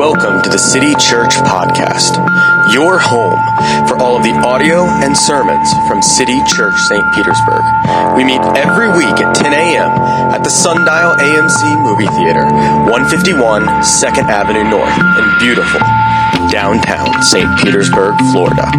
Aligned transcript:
Welcome 0.00 0.40
to 0.40 0.48
the 0.48 0.56
City 0.56 0.94
Church 0.94 1.34
Podcast, 1.44 2.16
your 2.72 2.98
home 2.98 3.36
for 3.86 3.98
all 4.00 4.16
of 4.16 4.22
the 4.22 4.32
audio 4.32 4.86
and 4.86 5.14
sermons 5.14 5.68
from 5.86 6.00
City 6.00 6.40
Church 6.46 6.74
St. 6.88 7.04
Petersburg. 7.12 7.60
We 8.16 8.24
meet 8.24 8.40
every 8.56 8.88
week 8.96 9.20
at 9.20 9.36
10 9.36 9.52
a.m. 9.52 9.90
at 10.32 10.42
the 10.42 10.48
Sundial 10.48 11.20
AMC 11.20 11.82
Movie 11.84 12.08
Theater, 12.16 12.46
151 12.88 13.66
2nd 13.84 14.24
Avenue 14.24 14.64
North 14.64 14.96
in 15.20 15.38
beautiful 15.38 15.80
downtown 16.48 17.22
St. 17.22 17.60
Petersburg, 17.60 18.16
Florida. 18.32 18.72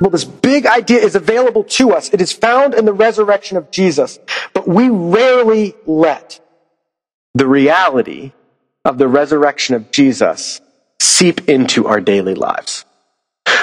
Well, 0.00 0.08
this 0.08 0.24
big 0.24 0.64
idea 0.64 1.00
is 1.00 1.14
available 1.14 1.64
to 1.76 1.90
us. 1.90 2.08
It 2.14 2.22
is 2.22 2.32
found 2.32 2.72
in 2.72 2.86
the 2.86 2.94
resurrection 2.94 3.58
of 3.58 3.70
Jesus, 3.70 4.18
but 4.54 4.66
we 4.66 4.88
rarely 4.88 5.74
let 5.84 6.40
the 7.34 7.46
reality 7.46 8.32
of 8.86 8.98
the 8.98 9.08
resurrection 9.08 9.74
of 9.74 9.90
Jesus 9.90 10.60
seep 11.00 11.48
into 11.48 11.86
our 11.86 12.00
daily 12.00 12.34
lives. 12.34 12.84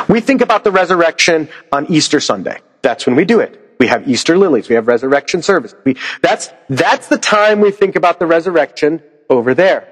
We 0.10 0.20
think 0.20 0.42
about 0.42 0.64
the 0.64 0.72
resurrection 0.72 1.48
on 1.72 1.90
Easter 1.90 2.20
Sunday. 2.20 2.60
That's 2.82 3.06
when 3.06 3.16
we 3.16 3.24
do 3.24 3.40
it. 3.40 3.78
We 3.80 3.88
have 3.88 4.08
Easter 4.08 4.38
lilies. 4.38 4.68
We 4.70 4.76
have 4.76 4.88
resurrection 4.88 5.42
service. 5.42 5.74
We, 5.86 5.96
that's, 6.22 6.50
that's 6.70 7.08
the 7.08 7.18
time 7.18 7.62
we 7.62 7.72
think 7.72 7.96
about 7.96 8.20
the 8.20 8.26
resurrection 8.26 9.02
over 9.30 9.54
there. 9.54 9.88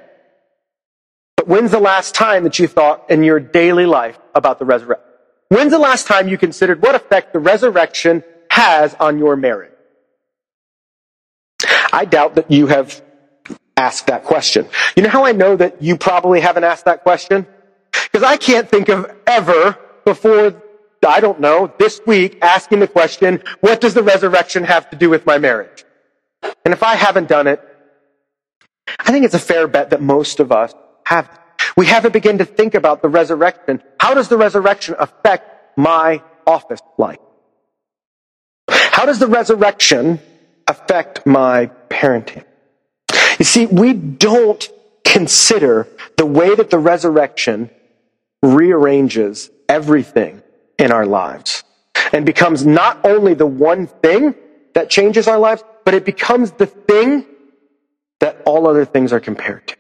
But 1.37 1.47
when's 1.47 1.71
the 1.71 1.79
last 1.79 2.13
time 2.13 2.43
that 2.43 2.59
you 2.59 2.67
thought 2.67 3.09
in 3.09 3.23
your 3.23 3.39
daily 3.39 3.85
life 3.85 4.19
about 4.35 4.59
the 4.59 4.65
resurrection? 4.65 5.07
When's 5.47 5.71
the 5.71 5.79
last 5.79 6.07
time 6.07 6.27
you 6.27 6.37
considered 6.37 6.81
what 6.81 6.95
effect 6.95 7.33
the 7.33 7.39
resurrection 7.39 8.23
has 8.49 8.93
on 8.95 9.17
your 9.17 9.35
marriage? 9.35 9.71
I 11.91 12.05
doubt 12.05 12.35
that 12.35 12.51
you 12.51 12.67
have 12.67 13.01
asked 13.81 14.07
that 14.07 14.23
question. 14.23 14.67
You 14.95 15.03
know 15.03 15.09
how 15.09 15.25
I 15.25 15.31
know 15.31 15.55
that 15.55 15.81
you 15.81 15.97
probably 15.97 16.39
haven't 16.39 16.63
asked 16.63 16.85
that 16.85 17.01
question? 17.03 17.47
Because 17.91 18.23
I 18.23 18.37
can't 18.37 18.69
think 18.69 18.89
of 18.89 18.99
ever 19.25 19.77
before, 20.05 20.61
I 21.05 21.19
don't 21.19 21.39
know, 21.39 21.73
this 21.79 21.99
week 22.05 22.37
asking 22.41 22.79
the 22.79 22.87
question, 22.87 23.43
what 23.59 23.81
does 23.81 23.93
the 23.93 24.03
resurrection 24.03 24.63
have 24.63 24.89
to 24.91 24.95
do 24.95 25.09
with 25.09 25.25
my 25.25 25.37
marriage? 25.39 25.83
And 26.63 26.73
if 26.73 26.83
I 26.83 26.95
haven't 26.95 27.27
done 27.27 27.47
it, 27.47 27.59
I 28.99 29.11
think 29.11 29.25
it's 29.25 29.33
a 29.33 29.39
fair 29.39 29.67
bet 29.67 29.89
that 29.91 30.01
most 30.01 30.39
of 30.39 30.51
us 30.51 30.73
have. 31.05 31.39
We 31.77 31.85
haven't 31.85 32.13
begun 32.13 32.37
to 32.39 32.45
think 32.45 32.75
about 32.75 33.01
the 33.01 33.09
resurrection. 33.09 33.81
How 33.99 34.13
does 34.13 34.27
the 34.27 34.37
resurrection 34.37 34.95
affect 34.99 35.77
my 35.77 36.21
office 36.45 36.81
life? 36.97 37.19
How 38.69 39.05
does 39.05 39.19
the 39.19 39.27
resurrection 39.27 40.19
affect 40.67 41.25
my 41.25 41.71
parenting? 41.89 42.45
You 43.41 43.45
see, 43.45 43.65
we 43.65 43.93
don't 43.93 44.69
consider 45.03 45.87
the 46.15 46.27
way 46.27 46.53
that 46.53 46.69
the 46.69 46.77
resurrection 46.77 47.71
rearranges 48.43 49.49
everything 49.67 50.43
in 50.77 50.91
our 50.91 51.07
lives 51.07 51.63
and 52.13 52.23
becomes 52.23 52.67
not 52.67 53.03
only 53.03 53.33
the 53.33 53.47
one 53.47 53.87
thing 53.87 54.35
that 54.75 54.91
changes 54.91 55.27
our 55.27 55.39
lives, 55.39 55.63
but 55.85 55.95
it 55.95 56.05
becomes 56.05 56.51
the 56.51 56.67
thing 56.67 57.25
that 58.19 58.43
all 58.45 58.67
other 58.67 58.85
things 58.85 59.11
are 59.11 59.19
compared 59.19 59.67
to. 59.69 59.75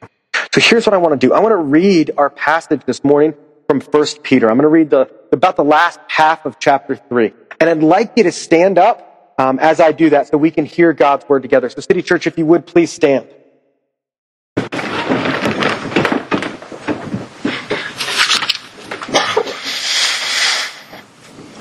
So 0.51 0.59
here's 0.59 0.87
what 0.87 0.95
I 0.95 0.97
want 0.97 1.21
to 1.21 1.27
do. 1.27 1.31
I 1.31 1.39
want 1.39 1.51
to 1.51 1.57
read 1.57 2.09
our 2.17 2.31
passage 2.31 2.81
this 2.87 3.03
morning 3.03 3.35
from 3.69 3.79
1 3.79 4.05
Peter. 4.23 4.49
I'm 4.49 4.55
going 4.55 4.63
to 4.63 4.69
read 4.69 4.89
the, 4.89 5.07
about 5.31 5.55
the 5.55 5.63
last 5.63 5.99
half 6.07 6.47
of 6.47 6.57
chapter 6.57 6.95
3. 6.95 7.31
And 7.59 7.69
I'd 7.69 7.83
like 7.83 8.13
you 8.15 8.23
to 8.23 8.31
stand 8.31 8.79
up 8.79 9.35
um, 9.37 9.59
as 9.59 9.79
I 9.79 9.91
do 9.91 10.09
that 10.09 10.29
so 10.29 10.37
we 10.39 10.49
can 10.49 10.65
hear 10.65 10.93
God's 10.93 11.29
word 11.29 11.43
together. 11.43 11.69
So 11.69 11.79
City 11.81 12.01
Church, 12.01 12.25
if 12.25 12.39
you 12.39 12.47
would, 12.47 12.65
please 12.65 12.91
stand. 12.91 13.27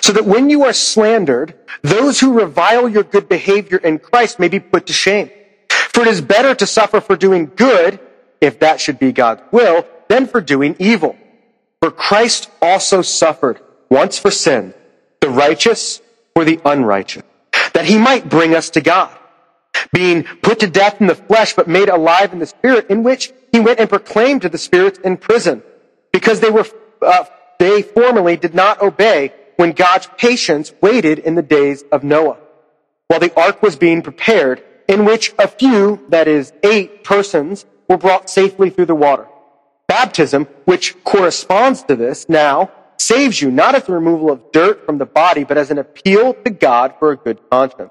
so 0.00 0.12
that 0.12 0.24
when 0.24 0.50
you 0.50 0.64
are 0.64 0.72
slandered, 0.72 1.54
those 1.82 2.20
who 2.20 2.38
revile 2.38 2.88
your 2.88 3.02
good 3.02 3.28
behavior 3.28 3.78
in 3.78 3.98
Christ 3.98 4.38
may 4.38 4.48
be 4.48 4.60
put 4.60 4.86
to 4.86 4.92
shame. 4.92 5.30
For 5.68 6.02
it 6.02 6.08
is 6.08 6.20
better 6.20 6.54
to 6.54 6.66
suffer 6.66 7.00
for 7.00 7.16
doing 7.16 7.50
good, 7.56 7.98
if 8.40 8.60
that 8.60 8.80
should 8.80 8.98
be 8.98 9.12
God's 9.12 9.42
will, 9.50 9.86
than 10.08 10.26
for 10.26 10.40
doing 10.40 10.76
evil. 10.78 11.16
For 11.80 11.90
Christ 11.90 12.50
also 12.60 13.02
suffered 13.02 13.60
once 13.90 14.18
for 14.18 14.30
sin, 14.30 14.74
the 15.20 15.30
righteous 15.30 16.00
for 16.34 16.44
the 16.44 16.60
unrighteous, 16.64 17.22
that 17.72 17.84
he 17.86 17.98
might 17.98 18.28
bring 18.28 18.54
us 18.54 18.70
to 18.70 18.80
God, 18.80 19.16
being 19.92 20.24
put 20.24 20.60
to 20.60 20.66
death 20.66 21.00
in 21.00 21.06
the 21.06 21.14
flesh, 21.14 21.54
but 21.54 21.68
made 21.68 21.88
alive 21.88 22.32
in 22.32 22.38
the 22.38 22.46
spirit, 22.46 22.90
in 22.90 23.02
which 23.02 23.32
he 23.52 23.60
went 23.60 23.80
and 23.80 23.88
proclaimed 23.88 24.42
to 24.42 24.48
the 24.48 24.58
spirits 24.58 24.98
in 24.98 25.16
prison, 25.16 25.62
because 26.12 26.40
they 26.40 26.50
were 26.50 26.66
uh, 27.02 27.24
they 27.58 27.82
formerly 27.82 28.36
did 28.36 28.54
not 28.54 28.82
obey 28.82 29.32
when 29.56 29.72
God's 29.72 30.08
patience 30.16 30.72
waited 30.80 31.18
in 31.18 31.34
the 31.34 31.42
days 31.42 31.82
of 31.90 32.04
Noah, 32.04 32.38
while 33.08 33.20
the 33.20 33.38
ark 33.38 33.62
was 33.62 33.76
being 33.76 34.02
prepared, 34.02 34.62
in 34.88 35.04
which 35.04 35.32
a 35.38 35.48
few, 35.48 36.04
that 36.10 36.28
is, 36.28 36.52
eight 36.62 37.04
persons, 37.04 37.66
were 37.88 37.96
brought 37.96 38.30
safely 38.30 38.70
through 38.70 38.86
the 38.86 38.94
water. 38.94 39.26
Baptism, 39.88 40.46
which 40.64 41.02
corresponds 41.04 41.82
to 41.84 41.96
this 41.96 42.28
now, 42.28 42.70
saves 42.98 43.40
you 43.40 43.50
not 43.50 43.74
as 43.74 43.84
the 43.84 43.92
removal 43.92 44.30
of 44.30 44.52
dirt 44.52 44.84
from 44.84 44.98
the 44.98 45.06
body, 45.06 45.44
but 45.44 45.58
as 45.58 45.70
an 45.70 45.78
appeal 45.78 46.34
to 46.34 46.50
God 46.50 46.94
for 46.98 47.12
a 47.12 47.16
good 47.16 47.38
conscience. 47.50 47.90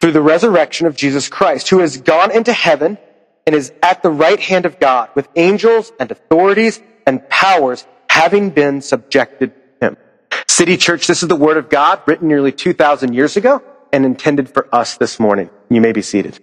Through 0.00 0.12
the 0.12 0.22
resurrection 0.22 0.86
of 0.86 0.96
Jesus 0.96 1.28
Christ, 1.28 1.68
who 1.68 1.80
has 1.80 2.00
gone 2.00 2.30
into 2.30 2.52
heaven 2.52 2.98
and 3.46 3.54
is 3.56 3.72
at 3.82 4.02
the 4.02 4.10
right 4.10 4.38
hand 4.38 4.66
of 4.66 4.78
God 4.78 5.10
with 5.14 5.28
angels 5.36 5.92
and 5.98 6.10
authorities 6.10 6.80
and 7.06 7.26
powers 7.28 7.86
having 8.08 8.50
been 8.50 8.82
subjected. 8.82 9.52
City 10.48 10.76
Church, 10.76 11.06
this 11.06 11.22
is 11.22 11.28
the 11.28 11.36
Word 11.36 11.56
of 11.56 11.68
God 11.68 12.00
written 12.06 12.28
nearly 12.28 12.52
2,000 12.52 13.12
years 13.12 13.36
ago 13.36 13.62
and 13.92 14.04
intended 14.04 14.48
for 14.48 14.74
us 14.74 14.96
this 14.96 15.20
morning. 15.20 15.50
You 15.68 15.80
may 15.80 15.92
be 15.92 16.02
seated. 16.02 16.38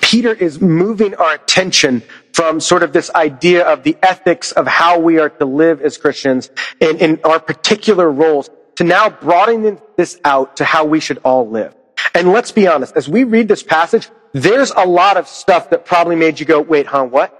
Peter 0.00 0.32
is 0.32 0.60
moving 0.60 1.14
our 1.16 1.34
attention 1.34 2.02
from 2.32 2.60
sort 2.60 2.82
of 2.82 2.92
this 2.94 3.10
idea 3.14 3.62
of 3.62 3.82
the 3.82 3.96
ethics 4.02 4.52
of 4.52 4.66
how 4.66 4.98
we 4.98 5.18
are 5.18 5.28
to 5.28 5.44
live 5.44 5.82
as 5.82 5.98
Christians 5.98 6.50
in, 6.80 6.96
in 6.98 7.20
our 7.24 7.38
particular 7.38 8.10
roles 8.10 8.48
to 8.76 8.84
now 8.84 9.10
broadening 9.10 9.80
this 9.96 10.18
out 10.24 10.56
to 10.56 10.64
how 10.64 10.86
we 10.86 10.98
should 10.98 11.18
all 11.24 11.50
live. 11.50 11.74
And 12.14 12.32
let's 12.32 12.52
be 12.52 12.66
honest, 12.66 12.96
as 12.96 13.08
we 13.08 13.24
read 13.24 13.48
this 13.48 13.62
passage, 13.62 14.08
there's 14.32 14.70
a 14.70 14.86
lot 14.86 15.16
of 15.16 15.28
stuff 15.28 15.70
that 15.70 15.84
probably 15.84 16.16
made 16.16 16.40
you 16.40 16.46
go, 16.46 16.60
wait, 16.60 16.86
huh, 16.86 17.04
what? 17.04 17.34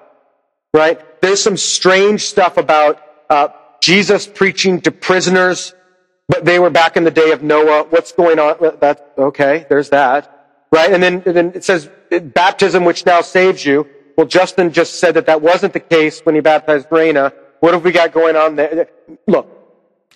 Right? 0.73 1.01
There's 1.21 1.43
some 1.43 1.57
strange 1.57 2.23
stuff 2.23 2.57
about 2.57 3.03
uh, 3.29 3.49
Jesus 3.81 4.27
preaching 4.27 4.81
to 4.83 4.91
prisoners, 4.91 5.75
but 6.29 6.45
they 6.45 6.59
were 6.59 6.71
back 6.71 6.97
in 6.97 7.05
the 7.05 7.11
day 7.11 7.33
of 7.33 7.43
Noah. 7.43 7.85
What's 7.85 8.13
going 8.13 8.39
on? 8.39 8.79
That's 8.81 9.03
okay. 9.17 9.67
There's 9.69 9.91
that. 9.91 10.35
Right? 10.71 10.93
And 10.93 11.03
then, 11.03 11.23
and 11.25 11.37
then 11.37 11.53
it 11.55 11.65
says 11.65 11.89
baptism, 12.11 12.85
which 12.85 13.07
now 13.07 13.23
saves 13.23 13.65
you. 13.65 13.87
Well, 14.17 14.27
Justin 14.27 14.73
just 14.73 14.99
said 14.99 15.15
that 15.15 15.27
that 15.27 15.41
wasn't 15.41 15.73
the 15.73 15.81
case 15.81 16.21
when 16.21 16.35
he 16.35 16.41
baptized 16.41 16.89
Raina. 16.89 17.33
What 17.61 17.75
have 17.75 17.85
we 17.85 17.93
got 17.93 18.13
going 18.13 18.37
on 18.37 18.57
there? 18.57 18.89
Look, 19.27 19.49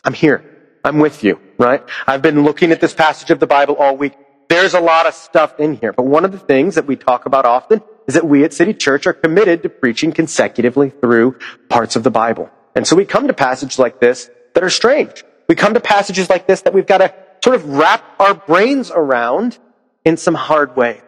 I'm 0.05 0.13
here. 0.13 0.45
I'm 0.85 0.99
with 0.99 1.23
you, 1.23 1.41
right? 1.59 1.83
I've 2.07 2.23
been 2.23 2.43
looking 2.43 2.73
at 2.73 2.81
this 2.81 2.93
passage 2.93 3.31
of 3.31 3.39
the 3.39 3.47
Bible 3.47 3.77
all 3.77 3.97
week. 3.97 4.15
There's 4.63 4.75
a 4.75 4.81
lot 4.81 5.07
of 5.07 5.15
stuff 5.15 5.59
in 5.59 5.75
here. 5.75 5.93
But 5.93 6.05
one 6.05 6.25
of 6.25 6.31
the 6.31 6.39
things 6.39 6.77
that 6.77 6.87
we 6.87 6.95
talk 6.95 7.27
about 7.27 7.45
often 7.45 7.83
is 8.07 8.15
that 8.15 8.25
we 8.25 8.45
at 8.45 8.53
City 8.53 8.73
Church 8.73 9.09
are 9.09 9.13
committed 9.13 9.65
to 9.65 9.69
preaching 9.69 10.13
consecutively 10.13 10.91
through 10.91 11.37
parts 11.69 11.97
of 11.97 12.05
the 12.05 12.13
Bible. 12.13 12.49
And 12.77 12.87
so 12.87 12.95
we 12.95 13.05
come 13.05 13.27
to 13.27 13.33
passages 13.33 13.81
like 13.81 13.99
this 13.99 14.31
that 14.55 14.63
are 14.63 14.71
strange. 14.71 15.25
We 15.49 15.57
come 15.57 15.75
to 15.75 15.81
passages 15.81 16.31
like 16.31 16.47
this 16.47 16.61
that 16.61 16.75
we've 16.75 16.87
got 16.87 16.99
to 16.99 17.13
sort 17.43 17.57
of 17.57 17.71
wrap 17.71 18.05
our 18.21 18.35
brains 18.35 18.93
around 18.93 19.59
in 20.05 20.17
some 20.17 20.35
hard 20.35 20.77
way. 20.77 21.03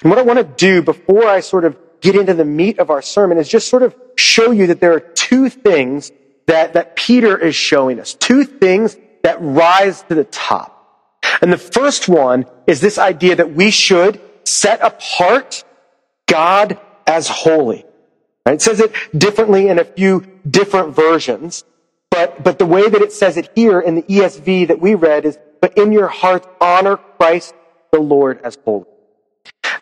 And 0.00 0.08
what 0.08 0.18
I 0.18 0.22
want 0.22 0.38
to 0.38 0.44
do 0.44 0.80
before 0.80 1.26
I 1.26 1.40
sort 1.40 1.66
of 1.66 1.76
get 2.00 2.14
into 2.14 2.32
the 2.32 2.46
meat 2.46 2.78
of 2.78 2.88
our 2.88 3.02
sermon 3.02 3.36
is 3.36 3.46
just 3.46 3.68
sort 3.68 3.82
of 3.82 3.94
show 4.14 4.52
you 4.52 4.68
that 4.68 4.80
there 4.80 4.94
are 4.94 5.00
two 5.00 5.50
things 5.50 6.12
that, 6.46 6.72
that 6.72 6.96
Peter 6.96 7.36
is 7.36 7.54
showing 7.54 8.00
us. 8.00 8.14
Two 8.14 8.44
things 8.44 8.96
that 9.22 9.36
rise 9.42 10.00
to 10.04 10.14
the 10.14 10.24
top. 10.24 10.72
And 11.42 11.52
the 11.52 11.58
first 11.58 12.08
one 12.08 12.46
is 12.66 12.80
this 12.80 12.98
idea 12.98 13.36
that 13.36 13.52
we 13.52 13.70
should 13.70 14.20
set 14.44 14.80
apart 14.80 15.64
God 16.26 16.78
as 17.06 17.28
holy. 17.28 17.84
It 18.46 18.62
says 18.62 18.80
it 18.80 18.92
differently 19.16 19.68
in 19.68 19.78
a 19.78 19.84
few 19.84 20.24
different 20.48 20.94
versions, 20.94 21.64
but, 22.10 22.42
but 22.44 22.58
the 22.58 22.66
way 22.66 22.88
that 22.88 23.02
it 23.02 23.12
says 23.12 23.36
it 23.36 23.50
here 23.54 23.80
in 23.80 23.96
the 23.96 24.02
ESV 24.02 24.68
that 24.68 24.80
we 24.80 24.94
read 24.94 25.24
is, 25.24 25.38
but 25.60 25.76
in 25.76 25.92
your 25.92 26.06
heart 26.06 26.46
honor 26.60 26.96
Christ 26.96 27.54
the 27.92 28.00
Lord 28.00 28.40
as 28.44 28.56
holy. 28.64 28.86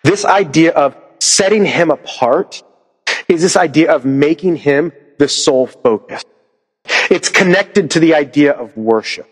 This 0.03 0.25
idea 0.25 0.73
of 0.73 0.97
setting 1.19 1.65
him 1.65 1.91
apart 1.91 2.63
is 3.29 3.43
this 3.43 3.57
idea 3.57 3.93
of 3.93 4.05
making 4.05 4.57
him 4.57 4.93
the 5.19 5.29
sole 5.29 5.67
focus. 5.67 6.25
It's 7.11 7.29
connected 7.29 7.91
to 7.93 8.01
the 8.01 8.15
idea 8.15 8.53
of 8.53 8.77
worship. 8.77 9.29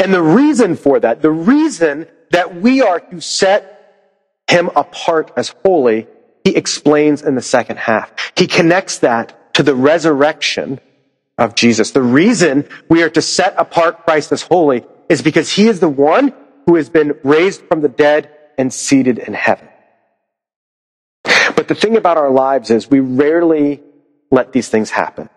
And 0.00 0.12
the 0.12 0.22
reason 0.22 0.76
for 0.76 1.00
that, 1.00 1.22
the 1.22 1.30
reason 1.30 2.06
that 2.34 2.56
we 2.56 2.82
are 2.82 2.98
to 2.98 3.20
set 3.20 3.70
him 4.48 4.68
apart 4.74 5.30
as 5.36 5.54
holy, 5.64 6.08
he 6.42 6.56
explains 6.56 7.22
in 7.22 7.36
the 7.36 7.42
second 7.42 7.76
half. 7.78 8.12
He 8.36 8.48
connects 8.48 8.98
that 8.98 9.54
to 9.54 9.62
the 9.62 9.74
resurrection 9.76 10.80
of 11.38 11.54
Jesus. 11.54 11.92
The 11.92 12.02
reason 12.02 12.68
we 12.88 13.04
are 13.04 13.10
to 13.10 13.22
set 13.22 13.54
apart 13.56 14.04
Christ 14.04 14.32
as 14.32 14.42
holy 14.42 14.84
is 15.08 15.22
because 15.22 15.52
he 15.52 15.68
is 15.68 15.78
the 15.78 15.88
one 15.88 16.34
who 16.66 16.74
has 16.74 16.90
been 16.90 17.16
raised 17.22 17.62
from 17.68 17.82
the 17.82 17.88
dead 17.88 18.30
and 18.58 18.72
seated 18.72 19.18
in 19.18 19.32
heaven. 19.32 19.68
But 21.54 21.68
the 21.68 21.76
thing 21.76 21.96
about 21.96 22.16
our 22.16 22.30
lives 22.30 22.68
is 22.68 22.90
we 22.90 22.98
rarely 22.98 23.80
let 24.32 24.52
these 24.52 24.68
things 24.68 24.90
happen. 24.90 25.28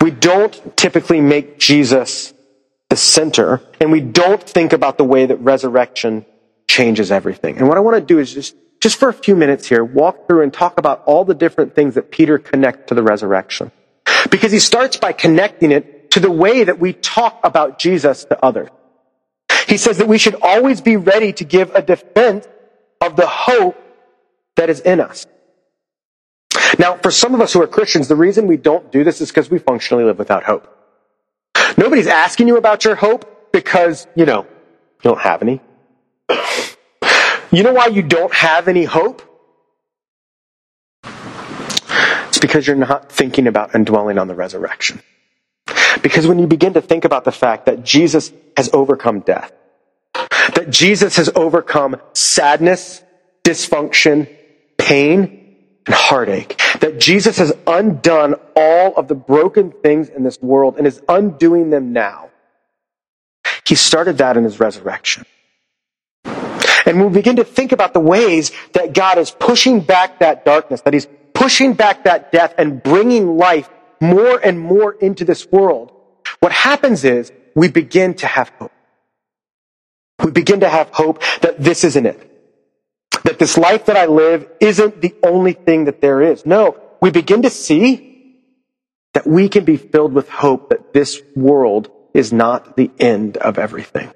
We 0.00 0.12
don't 0.12 0.76
typically 0.78 1.20
make 1.20 1.58
Jesus 1.58 2.31
the 2.92 2.96
center, 2.96 3.62
and 3.80 3.90
we 3.90 4.02
don't 4.02 4.42
think 4.42 4.74
about 4.74 4.98
the 4.98 5.04
way 5.04 5.24
that 5.24 5.36
resurrection 5.36 6.26
changes 6.68 7.10
everything. 7.10 7.56
And 7.56 7.66
what 7.66 7.78
I 7.78 7.80
want 7.80 7.96
to 7.96 8.04
do 8.04 8.18
is 8.18 8.34
just, 8.34 8.54
just 8.82 8.98
for 8.98 9.08
a 9.08 9.14
few 9.14 9.34
minutes 9.34 9.66
here, 9.66 9.82
walk 9.82 10.28
through 10.28 10.42
and 10.42 10.52
talk 10.52 10.78
about 10.78 11.02
all 11.06 11.24
the 11.24 11.32
different 11.32 11.74
things 11.74 11.94
that 11.94 12.10
Peter 12.10 12.36
connects 12.36 12.88
to 12.88 12.94
the 12.94 13.02
resurrection. 13.02 13.72
Because 14.30 14.52
he 14.52 14.58
starts 14.58 14.98
by 14.98 15.12
connecting 15.12 15.72
it 15.72 16.10
to 16.10 16.20
the 16.20 16.30
way 16.30 16.64
that 16.64 16.78
we 16.78 16.92
talk 16.92 17.40
about 17.44 17.78
Jesus 17.78 18.26
to 18.26 18.44
others. 18.44 18.68
He 19.66 19.78
says 19.78 19.96
that 19.96 20.06
we 20.06 20.18
should 20.18 20.36
always 20.42 20.82
be 20.82 20.96
ready 20.96 21.32
to 21.32 21.44
give 21.44 21.74
a 21.74 21.80
defense 21.80 22.46
of 23.00 23.16
the 23.16 23.26
hope 23.26 23.82
that 24.56 24.68
is 24.68 24.80
in 24.80 25.00
us. 25.00 25.26
Now, 26.78 26.98
for 26.98 27.10
some 27.10 27.34
of 27.34 27.40
us 27.40 27.54
who 27.54 27.62
are 27.62 27.66
Christians, 27.66 28.08
the 28.08 28.16
reason 28.16 28.46
we 28.46 28.58
don't 28.58 28.92
do 28.92 29.02
this 29.02 29.22
is 29.22 29.30
because 29.30 29.48
we 29.48 29.58
functionally 29.58 30.04
live 30.04 30.18
without 30.18 30.44
hope. 30.44 30.68
Nobody's 31.76 32.06
asking 32.06 32.48
you 32.48 32.56
about 32.56 32.84
your 32.84 32.94
hope 32.94 33.52
because, 33.52 34.06
you 34.14 34.24
know, 34.24 34.42
you 34.42 35.02
don't 35.02 35.20
have 35.20 35.42
any. 35.42 35.60
You 37.50 37.62
know 37.62 37.72
why 37.72 37.86
you 37.88 38.02
don't 38.02 38.32
have 38.32 38.68
any 38.68 38.84
hope? 38.84 39.22
It's 41.04 42.38
because 42.38 42.66
you're 42.66 42.76
not 42.76 43.12
thinking 43.12 43.46
about 43.46 43.74
and 43.74 43.84
dwelling 43.84 44.18
on 44.18 44.26
the 44.28 44.34
resurrection. 44.34 45.02
Because 46.02 46.26
when 46.26 46.38
you 46.38 46.46
begin 46.46 46.72
to 46.74 46.80
think 46.80 47.04
about 47.04 47.24
the 47.24 47.32
fact 47.32 47.66
that 47.66 47.84
Jesus 47.84 48.32
has 48.56 48.70
overcome 48.72 49.20
death, 49.20 49.52
that 50.54 50.70
Jesus 50.70 51.16
has 51.16 51.30
overcome 51.34 51.96
sadness, 52.14 53.02
dysfunction, 53.44 54.34
pain, 54.78 55.41
and 55.86 55.94
heartache. 55.94 56.60
That 56.80 56.98
Jesus 56.98 57.38
has 57.38 57.52
undone 57.66 58.34
all 58.56 58.94
of 58.94 59.08
the 59.08 59.14
broken 59.14 59.70
things 59.70 60.08
in 60.08 60.22
this 60.22 60.40
world 60.40 60.76
and 60.78 60.86
is 60.86 61.02
undoing 61.08 61.70
them 61.70 61.92
now. 61.92 62.30
He 63.64 63.74
started 63.74 64.18
that 64.18 64.36
in 64.36 64.44
his 64.44 64.60
resurrection. 64.60 65.24
And 66.84 67.02
we 67.02 67.10
begin 67.10 67.36
to 67.36 67.44
think 67.44 67.72
about 67.72 67.94
the 67.94 68.00
ways 68.00 68.50
that 68.72 68.92
God 68.92 69.18
is 69.18 69.30
pushing 69.30 69.80
back 69.80 70.18
that 70.18 70.44
darkness, 70.44 70.80
that 70.82 70.94
he's 70.94 71.06
pushing 71.32 71.74
back 71.74 72.04
that 72.04 72.32
death 72.32 72.54
and 72.58 72.82
bringing 72.82 73.36
life 73.36 73.70
more 74.00 74.38
and 74.42 74.58
more 74.58 74.92
into 74.92 75.24
this 75.24 75.46
world, 75.50 75.92
what 76.40 76.52
happens 76.52 77.04
is 77.04 77.32
we 77.54 77.68
begin 77.68 78.14
to 78.14 78.26
have 78.26 78.48
hope. 78.58 78.72
We 80.24 80.32
begin 80.32 80.60
to 80.60 80.68
have 80.68 80.90
hope 80.90 81.22
that 81.40 81.60
this 81.60 81.84
isn't 81.84 82.06
it. 82.06 82.31
That 83.24 83.38
this 83.38 83.56
life 83.56 83.86
that 83.86 83.96
I 83.96 84.06
live 84.06 84.48
isn't 84.60 85.00
the 85.00 85.14
only 85.22 85.52
thing 85.52 85.84
that 85.84 86.00
there 86.00 86.20
is. 86.20 86.44
No, 86.44 86.76
we 87.00 87.10
begin 87.10 87.42
to 87.42 87.50
see 87.50 88.40
that 89.14 89.26
we 89.26 89.48
can 89.48 89.64
be 89.64 89.76
filled 89.76 90.12
with 90.12 90.28
hope 90.28 90.70
that 90.70 90.92
this 90.92 91.20
world 91.36 91.90
is 92.14 92.32
not 92.32 92.76
the 92.76 92.90
end 92.98 93.36
of 93.36 93.58
everything. 93.58 94.12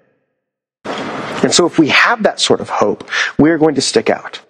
And 0.85 1.53
so 1.53 1.67
if 1.67 1.79
we 1.79 1.88
have 1.88 2.23
that 2.25 2.41
sort 2.41 2.61
of 2.61 2.69
hope, 2.69 3.08
we're 3.38 3.58
going 3.58 3.75
to 3.75 3.81
stick 3.81 4.11
out. 4.11 4.41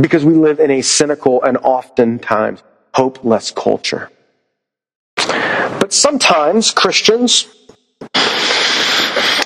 Because 0.00 0.24
we 0.24 0.34
live 0.34 0.60
in 0.60 0.70
a 0.70 0.82
cynical 0.82 1.42
and 1.42 1.56
oftentimes 1.58 2.62
hopeless 2.94 3.50
culture. 3.50 4.10
But 5.16 5.92
sometimes 5.92 6.70
Christians, 6.70 7.46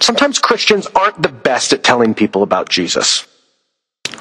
sometimes 0.01 0.39
Christians 0.39 0.87
aren't 0.95 1.23
the 1.23 1.29
best 1.29 1.73
at 1.73 1.83
telling 1.83 2.15
people 2.15 2.43
about 2.43 2.69
Jesus. 2.69 3.27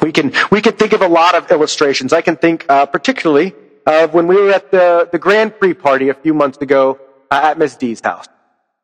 We 0.01 0.11
can, 0.11 0.33
we 0.49 0.61
can 0.61 0.73
think 0.73 0.93
of 0.93 1.01
a 1.01 1.07
lot 1.07 1.35
of 1.35 1.51
illustrations. 1.51 2.11
I 2.11 2.21
can 2.21 2.35
think 2.35 2.65
uh, 2.69 2.85
particularly 2.85 3.53
of 3.85 4.13
when 4.13 4.27
we 4.27 4.35
were 4.35 4.51
at 4.51 4.71
the, 4.71 5.09
the 5.11 5.19
Grand 5.19 5.57
Prix 5.59 5.73
party 5.73 6.09
a 6.09 6.13
few 6.13 6.33
months 6.33 6.57
ago 6.59 6.99
uh, 7.29 7.41
at 7.43 7.57
Ms. 7.57 7.75
D's 7.77 8.01
house. 8.01 8.27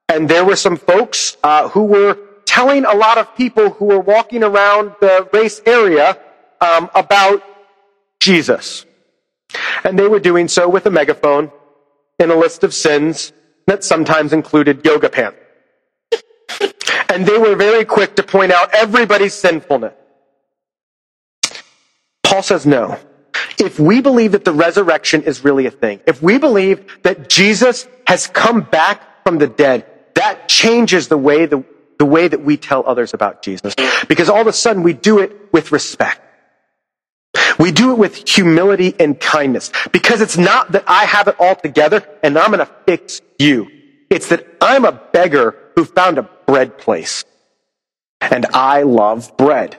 And 0.10 0.30
there 0.30 0.46
were 0.46 0.56
some 0.56 0.78
folks 0.78 1.38
uh, 1.44 1.70
who 1.70 1.84
were 1.84 2.18
telling 2.46 2.86
a 2.86 2.94
lot 2.94 3.18
of 3.18 3.36
people 3.36 3.72
who 3.72 3.86
were 3.86 4.00
walking 4.00 4.44
around 4.44 4.94
the 5.02 5.28
race 5.34 5.62
area 5.66 6.18
um, 6.62 6.90
about 6.96 7.44
Jesus. 8.20 8.86
And 9.84 9.98
they 9.98 10.08
were 10.08 10.20
doing 10.20 10.48
so 10.48 10.70
with 10.70 10.86
a 10.86 10.92
megaphone 10.92 11.52
in 12.20 12.32
a 12.32 12.36
list 12.36 12.64
of 12.64 12.74
sins 12.74 13.34
that 13.68 13.84
sometimes 13.84 14.34
included 14.34 14.84
yoga 14.86 15.10
pants. 15.10 15.38
And 17.10 17.26
they 17.26 17.38
were 17.38 17.56
very 17.56 17.86
quick 17.86 18.16
to 18.16 18.24
point 18.24 18.52
out 18.52 18.74
everybody's 18.74 19.34
sinfulness. 19.34 19.94
Paul 22.28 22.44
says 22.44 22.66
no. 22.66 23.00
If 23.58 23.80
we 23.80 24.02
believe 24.02 24.34
that 24.34 24.44
the 24.44 24.52
resurrection 24.52 25.24
is 25.24 25.46
really 25.46 25.66
a 25.66 25.72
thing, 25.72 26.02
if 26.06 26.22
we 26.22 26.38
believe 26.38 27.02
that 27.04 27.30
Jesus 27.30 27.88
has 28.06 28.28
come 28.28 28.62
back 28.62 29.24
from 29.24 29.38
the 29.38 29.48
dead, 29.48 29.86
that 30.16 30.50
changes 30.50 31.08
the 31.08 31.18
way, 31.18 31.46
the, 31.46 31.64
the 32.00 32.06
way 32.06 32.28
that 32.28 32.42
we 32.42 32.58
tell 32.58 32.84
others 32.86 33.14
about 33.14 33.42
Jesus. 33.44 33.76
Because 34.10 34.28
all 34.28 34.42
of 34.42 34.48
a 34.48 34.54
sudden 34.54 34.84
we 34.84 34.92
do 34.92 35.20
it 35.20 35.54
with 35.54 35.72
respect. 35.72 36.20
We 37.58 37.72
do 37.72 37.92
it 37.92 37.98
with 37.98 38.28
humility 38.28 38.94
and 39.00 39.18
kindness. 39.18 39.72
Because 39.94 40.20
it's 40.20 40.38
not 40.38 40.74
that 40.74 40.84
I 40.86 41.06
have 41.06 41.30
it 41.30 41.38
all 41.40 41.56
together 41.56 42.06
and 42.24 42.38
I'm 42.38 42.52
going 42.52 42.66
to 42.66 42.72
fix 42.86 43.22
you. 43.40 43.70
It's 44.10 44.28
that 44.30 44.46
I'm 44.60 44.84
a 44.84 44.92
beggar 44.92 45.56
who 45.76 45.86
found 45.86 46.18
a 46.18 46.24
bread 46.46 46.78
place. 46.78 47.24
And 48.20 48.46
I 48.48 48.84
love 48.84 49.38
bread. 49.38 49.78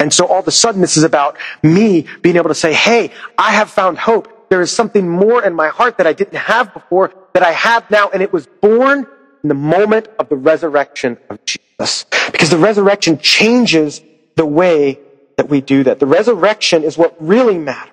And 0.00 0.12
so 0.12 0.26
all 0.26 0.40
of 0.40 0.48
a 0.48 0.52
sudden, 0.52 0.80
this 0.80 0.96
is 0.96 1.04
about 1.04 1.36
me 1.62 2.06
being 2.22 2.36
able 2.36 2.48
to 2.48 2.54
say, 2.54 2.72
hey, 2.72 3.12
I 3.38 3.52
have 3.52 3.70
found 3.70 3.98
hope. 3.98 4.48
There 4.48 4.60
is 4.60 4.70
something 4.70 5.08
more 5.08 5.42
in 5.42 5.54
my 5.54 5.68
heart 5.68 5.98
that 5.98 6.06
I 6.06 6.12
didn't 6.12 6.36
have 6.36 6.72
before 6.72 7.12
that 7.34 7.42
I 7.42 7.52
have 7.52 7.90
now. 7.90 8.08
And 8.10 8.22
it 8.22 8.32
was 8.32 8.46
born 8.46 9.06
in 9.42 9.48
the 9.48 9.54
moment 9.54 10.08
of 10.18 10.28
the 10.28 10.36
resurrection 10.36 11.18
of 11.30 11.44
Jesus. 11.44 12.04
Because 12.32 12.50
the 12.50 12.58
resurrection 12.58 13.18
changes 13.18 14.00
the 14.36 14.46
way 14.46 15.00
that 15.36 15.48
we 15.48 15.60
do 15.60 15.84
that. 15.84 16.00
The 16.00 16.06
resurrection 16.06 16.82
is 16.84 16.96
what 16.96 17.16
really 17.20 17.58
matters. 17.58 17.92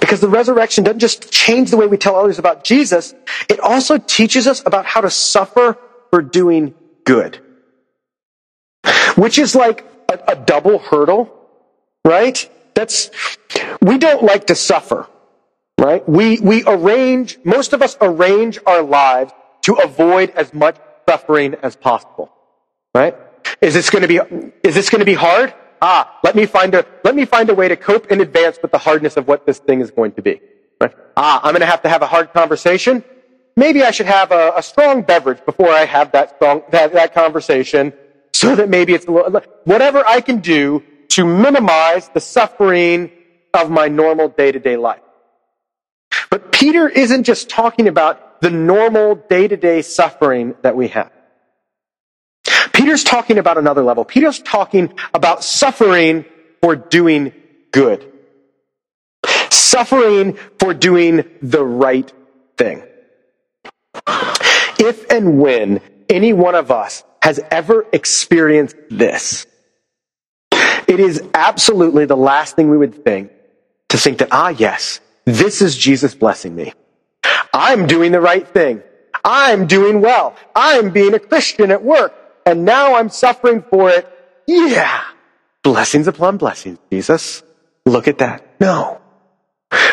Because 0.00 0.20
the 0.20 0.28
resurrection 0.28 0.84
doesn't 0.84 1.00
just 1.00 1.30
change 1.32 1.70
the 1.70 1.76
way 1.76 1.86
we 1.86 1.96
tell 1.96 2.16
others 2.16 2.38
about 2.38 2.64
Jesus, 2.64 3.14
it 3.48 3.58
also 3.60 3.98
teaches 3.98 4.46
us 4.46 4.62
about 4.64 4.86
how 4.86 5.00
to 5.00 5.10
suffer 5.10 5.78
for 6.10 6.22
doing 6.22 6.74
good 7.04 7.43
which 9.16 9.38
is 9.38 9.54
like 9.54 9.84
a, 10.10 10.18
a 10.28 10.36
double 10.36 10.78
hurdle, 10.78 11.32
right? 12.04 12.50
That's, 12.74 13.10
we 13.80 13.98
don't 13.98 14.22
like 14.22 14.46
to 14.48 14.54
suffer, 14.54 15.06
right? 15.78 16.06
We, 16.08 16.40
we 16.40 16.64
arrange, 16.66 17.38
most 17.44 17.72
of 17.72 17.82
us 17.82 17.96
arrange 18.00 18.58
our 18.66 18.82
lives 18.82 19.32
to 19.62 19.74
avoid 19.74 20.30
as 20.30 20.52
much 20.52 20.76
suffering 21.08 21.54
as 21.62 21.76
possible, 21.76 22.32
right? 22.94 23.16
Is 23.60 23.74
this 23.74 23.90
going 23.90 24.02
to 24.02 24.08
be, 24.08 24.18
is 24.62 24.74
this 24.74 24.90
going 24.90 25.00
to 25.00 25.06
be 25.06 25.14
hard? 25.14 25.54
Ah, 25.80 26.18
let 26.24 26.34
me 26.34 26.46
find 26.46 26.74
a, 26.74 26.86
let 27.04 27.14
me 27.14 27.24
find 27.24 27.50
a 27.50 27.54
way 27.54 27.68
to 27.68 27.76
cope 27.76 28.10
in 28.10 28.20
advance 28.20 28.58
with 28.62 28.72
the 28.72 28.78
hardness 28.78 29.16
of 29.16 29.28
what 29.28 29.46
this 29.46 29.58
thing 29.58 29.80
is 29.80 29.90
going 29.90 30.12
to 30.12 30.22
be. 30.22 30.40
Right? 30.80 30.94
Ah, 31.16 31.40
I'm 31.42 31.52
going 31.52 31.60
to 31.60 31.66
have 31.66 31.82
to 31.82 31.88
have 31.88 32.02
a 32.02 32.06
hard 32.06 32.32
conversation. 32.32 33.04
Maybe 33.56 33.82
I 33.82 33.90
should 33.90 34.06
have 34.06 34.32
a, 34.32 34.52
a 34.56 34.62
strong 34.62 35.02
beverage 35.02 35.44
before 35.44 35.68
I 35.68 35.84
have 35.84 36.10
that 36.12 36.36
strong, 36.36 36.62
that, 36.70 36.92
that 36.94 37.14
conversation 37.14 37.92
so 38.44 38.56
that 38.56 38.68
maybe 38.68 38.92
it's 38.94 39.06
a 39.06 39.10
little, 39.10 39.40
whatever 39.64 40.06
I 40.06 40.20
can 40.20 40.40
do 40.40 40.82
to 41.08 41.24
minimize 41.24 42.08
the 42.08 42.20
suffering 42.20 43.10
of 43.52 43.70
my 43.70 43.88
normal 43.88 44.28
day 44.28 44.52
to 44.52 44.58
day 44.58 44.76
life. 44.76 45.00
But 46.30 46.52
Peter 46.52 46.88
isn't 46.88 47.24
just 47.24 47.48
talking 47.48 47.88
about 47.88 48.40
the 48.40 48.50
normal 48.50 49.14
day 49.14 49.48
to 49.48 49.56
day 49.56 49.82
suffering 49.82 50.54
that 50.62 50.76
we 50.76 50.88
have. 50.88 51.10
Peter's 52.72 53.04
talking 53.04 53.38
about 53.38 53.56
another 53.56 53.82
level. 53.82 54.04
Peter's 54.04 54.40
talking 54.40 54.92
about 55.14 55.42
suffering 55.42 56.24
for 56.60 56.76
doing 56.76 57.32
good. 57.72 58.12
Suffering 59.50 60.36
for 60.58 60.74
doing 60.74 61.24
the 61.40 61.64
right 61.64 62.12
thing. 62.58 62.82
If 64.78 65.10
and 65.10 65.40
when 65.40 65.80
any 66.08 66.32
one 66.32 66.54
of 66.54 66.70
us 66.70 67.04
has 67.24 67.40
ever 67.50 67.86
experienced 67.90 68.76
this, 68.90 69.46
it 70.86 71.00
is 71.00 71.22
absolutely 71.32 72.04
the 72.04 72.18
last 72.18 72.54
thing 72.54 72.68
we 72.68 72.76
would 72.76 73.02
think 73.02 73.32
to 73.88 73.96
think 73.96 74.18
that, 74.18 74.28
ah, 74.30 74.50
yes, 74.50 75.00
this 75.24 75.62
is 75.62 75.74
Jesus 75.74 76.14
blessing 76.14 76.54
me. 76.54 76.74
I'm 77.54 77.86
doing 77.86 78.12
the 78.12 78.20
right 78.20 78.46
thing. 78.46 78.82
I'm 79.24 79.66
doing 79.66 80.02
well. 80.02 80.36
I'm 80.54 80.90
being 80.90 81.14
a 81.14 81.18
Christian 81.18 81.70
at 81.70 81.82
work. 81.82 82.12
And 82.44 82.66
now 82.66 82.96
I'm 82.96 83.08
suffering 83.08 83.64
for 83.70 83.88
it. 83.88 84.06
Yeah. 84.46 85.02
Blessings 85.62 86.06
upon 86.06 86.36
blessings, 86.36 86.78
Jesus. 86.92 87.42
Look 87.86 88.06
at 88.06 88.18
that. 88.18 88.46
No. 88.60 89.00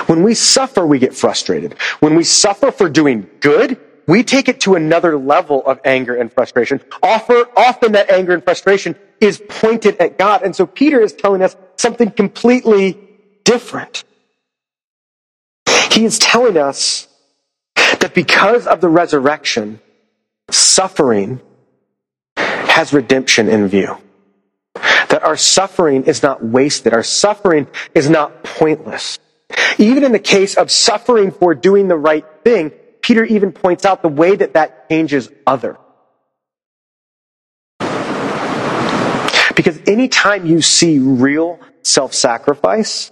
When 0.08 0.24
we 0.24 0.34
suffer, 0.34 0.86
we 0.86 1.00
get 1.00 1.14
frustrated. 1.16 1.76
When 2.02 2.16
we 2.16 2.26
suffer 2.26 2.74
for 2.74 2.90
doing 2.90 3.30
good, 3.40 3.80
we 4.08 4.24
take 4.24 4.50
it 4.50 4.62
to 4.62 4.76
another 4.76 5.18
level 5.18 5.66
of 5.66 5.80
anger 5.86 6.16
and 6.16 6.32
frustration. 6.32 6.82
Often 7.02 7.92
that 7.94 8.10
anger 8.10 8.34
and 8.34 8.44
frustration 8.44 8.96
is 9.20 9.42
pointed 9.50 9.98
at 9.98 10.18
God. 10.18 10.42
And 10.44 10.56
so 10.56 10.66
Peter 10.66 11.00
is 11.00 11.14
telling 11.14 11.42
us 11.42 11.56
something 11.78 12.12
completely 12.12 12.98
different. 13.44 14.04
He 15.92 16.06
is 16.06 16.20
telling 16.20 16.58
us 16.58 17.08
that 17.76 18.14
because 18.14 18.66
of 18.68 18.82
the 18.82 18.90
resurrection, 18.90 19.80
suffering 20.50 21.42
has 22.38 22.94
redemption 22.94 23.50
in 23.50 23.68
view. 23.68 23.98
That 24.76 25.24
our 25.24 25.38
suffering 25.38 26.06
is 26.06 26.24
not 26.24 26.44
wasted. 26.44 26.94
Our 26.94 27.04
suffering 27.04 27.68
is 27.94 28.10
not 28.10 28.44
pointless. 28.44 29.20
Even 29.78 30.04
in 30.04 30.14
the 30.14 30.20
case 30.20 30.56
of 30.56 30.72
suffering 30.72 31.32
for 31.32 31.54
doing 31.54 31.90
the 31.90 31.98
right 31.98 32.26
thing, 32.44 32.72
Peter 33.02 33.24
even 33.26 33.52
points 33.52 33.86
out 33.86 34.02
the 34.02 34.10
way 34.10 34.36
that 34.36 34.54
that 34.54 34.90
changes 34.90 35.30
other. 35.46 35.78
Because 39.56 39.80
anytime 39.88 40.46
you 40.46 40.62
see 40.62 41.00
real 41.00 41.60
self-sacrifice, 41.84 43.12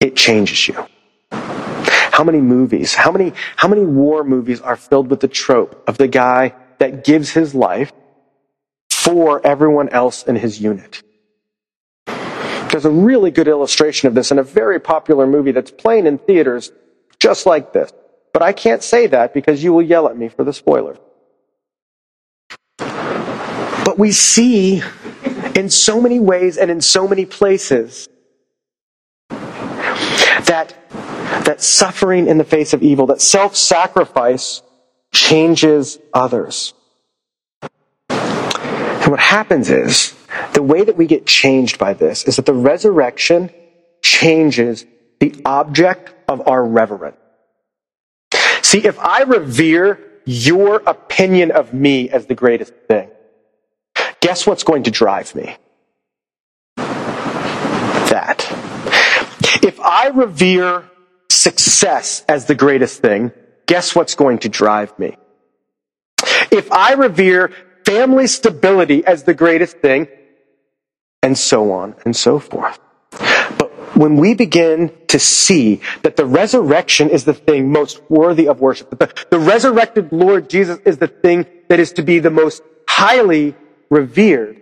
it 0.00 0.16
changes 0.16 0.68
you. 0.68 0.86
How 1.30 2.24
many 2.24 2.40
movies, 2.40 2.94
how 2.94 3.10
many, 3.10 3.32
how 3.56 3.68
many 3.68 3.82
war 3.82 4.24
movies 4.24 4.60
are 4.60 4.76
filled 4.76 5.10
with 5.10 5.20
the 5.20 5.28
trope 5.28 5.82
of 5.88 5.98
the 5.98 6.08
guy 6.08 6.54
that 6.78 7.04
gives 7.04 7.30
his 7.30 7.54
life 7.54 7.92
for 8.90 9.44
everyone 9.46 9.88
else 9.88 10.22
in 10.22 10.36
his 10.36 10.60
unit? 10.60 11.02
There's 12.06 12.84
a 12.84 12.90
really 12.90 13.30
good 13.30 13.48
illustration 13.48 14.08
of 14.08 14.14
this 14.14 14.30
in 14.30 14.38
a 14.38 14.42
very 14.42 14.80
popular 14.80 15.26
movie 15.26 15.52
that's 15.52 15.70
playing 15.70 16.06
in 16.06 16.18
theaters 16.18 16.72
just 17.18 17.46
like 17.46 17.72
this. 17.72 17.92
But 18.34 18.42
I 18.42 18.52
can't 18.52 18.82
say 18.82 19.06
that 19.06 19.32
because 19.32 19.62
you 19.62 19.72
will 19.72 19.80
yell 19.82 20.08
at 20.08 20.18
me 20.18 20.28
for 20.28 20.42
the 20.42 20.52
spoiler. 20.52 20.98
But 22.78 23.96
we 23.96 24.10
see 24.10 24.82
in 25.54 25.70
so 25.70 26.00
many 26.00 26.18
ways 26.18 26.58
and 26.58 26.68
in 26.68 26.80
so 26.80 27.06
many 27.06 27.26
places 27.26 28.08
that, 29.28 30.74
that 31.44 31.62
suffering 31.62 32.26
in 32.26 32.38
the 32.38 32.44
face 32.44 32.72
of 32.72 32.82
evil, 32.82 33.06
that 33.06 33.20
self-sacrifice 33.20 34.62
changes 35.12 36.00
others. 36.12 36.74
And 38.10 39.10
what 39.10 39.20
happens 39.20 39.70
is, 39.70 40.12
the 40.54 40.62
way 40.62 40.82
that 40.82 40.96
we 40.96 41.06
get 41.06 41.24
changed 41.24 41.78
by 41.78 41.94
this 41.94 42.24
is 42.24 42.34
that 42.36 42.46
the 42.46 42.52
resurrection 42.52 43.50
changes 44.02 44.84
the 45.20 45.40
object 45.44 46.12
of 46.26 46.48
our 46.48 46.64
reverence. 46.64 47.16
See, 48.74 48.84
if 48.84 48.98
I 48.98 49.22
revere 49.22 50.00
your 50.24 50.82
opinion 50.84 51.52
of 51.52 51.72
me 51.72 52.10
as 52.10 52.26
the 52.26 52.34
greatest 52.34 52.74
thing, 52.88 53.08
guess 54.18 54.48
what's 54.48 54.64
going 54.64 54.82
to 54.82 54.90
drive 54.90 55.32
me? 55.36 55.56
That. 56.76 58.44
If 59.62 59.78
I 59.78 60.08
revere 60.08 60.90
success 61.30 62.24
as 62.28 62.46
the 62.46 62.56
greatest 62.56 63.00
thing, 63.00 63.30
guess 63.66 63.94
what's 63.94 64.16
going 64.16 64.38
to 64.38 64.48
drive 64.48 64.98
me? 64.98 65.18
If 66.50 66.72
I 66.72 66.94
revere 66.94 67.52
family 67.84 68.26
stability 68.26 69.06
as 69.06 69.22
the 69.22 69.34
greatest 69.34 69.78
thing, 69.78 70.08
and 71.22 71.38
so 71.38 71.70
on 71.70 71.94
and 72.04 72.16
so 72.16 72.40
forth 72.40 72.80
when 73.94 74.16
we 74.16 74.34
begin 74.34 74.92
to 75.08 75.18
see 75.18 75.80
that 76.02 76.16
the 76.16 76.26
resurrection 76.26 77.08
is 77.10 77.24
the 77.24 77.34
thing 77.34 77.70
most 77.70 78.00
worthy 78.10 78.48
of 78.48 78.60
worship, 78.60 78.90
that 78.90 78.98
the, 78.98 79.26
the 79.30 79.38
resurrected 79.38 80.12
Lord 80.12 80.50
Jesus 80.50 80.78
is 80.84 80.98
the 80.98 81.08
thing 81.08 81.46
that 81.68 81.80
is 81.80 81.92
to 81.92 82.02
be 82.02 82.18
the 82.18 82.30
most 82.30 82.62
highly 82.88 83.54
revered, 83.90 84.60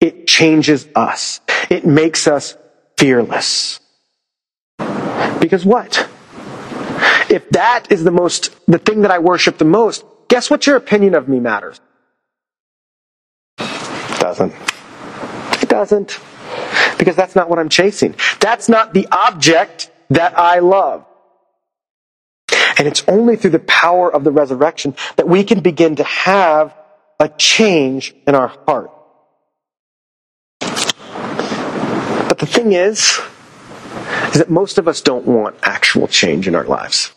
it 0.00 0.26
changes 0.26 0.86
us. 0.94 1.40
It 1.70 1.86
makes 1.86 2.28
us 2.28 2.56
fearless. 2.96 3.80
Because 5.40 5.64
what? 5.64 6.08
If 7.28 7.48
that 7.50 7.90
is 7.90 8.04
the 8.04 8.10
most, 8.10 8.54
the 8.66 8.78
thing 8.78 9.02
that 9.02 9.10
I 9.10 9.18
worship 9.18 9.58
the 9.58 9.64
most, 9.64 10.04
guess 10.28 10.50
what 10.50 10.66
your 10.66 10.76
opinion 10.76 11.14
of 11.14 11.28
me 11.28 11.40
matters? 11.40 11.80
It 13.58 14.20
Doesn't. 14.20 14.52
It 15.62 15.68
doesn't 15.68 16.20
because 16.98 17.16
that's 17.16 17.34
not 17.36 17.48
what 17.48 17.58
I'm 17.58 17.68
chasing. 17.68 18.14
That's 18.40 18.68
not 18.68 18.94
the 18.94 19.06
object 19.10 19.90
that 20.10 20.38
I 20.38 20.60
love. 20.60 21.04
And 22.78 22.86
it's 22.86 23.04
only 23.08 23.36
through 23.36 23.50
the 23.50 23.58
power 23.60 24.12
of 24.12 24.24
the 24.24 24.30
resurrection 24.30 24.94
that 25.16 25.28
we 25.28 25.44
can 25.44 25.60
begin 25.60 25.96
to 25.96 26.04
have 26.04 26.74
a 27.18 27.28
change 27.28 28.14
in 28.26 28.34
our 28.34 28.48
heart. 28.66 28.90
But 30.60 32.38
the 32.38 32.46
thing 32.46 32.72
is, 32.72 33.18
is 34.28 34.38
that 34.38 34.50
most 34.50 34.76
of 34.78 34.88
us 34.88 35.00
don't 35.00 35.26
want 35.26 35.56
actual 35.62 36.06
change 36.06 36.46
in 36.46 36.54
our 36.54 36.64
lives. 36.64 37.12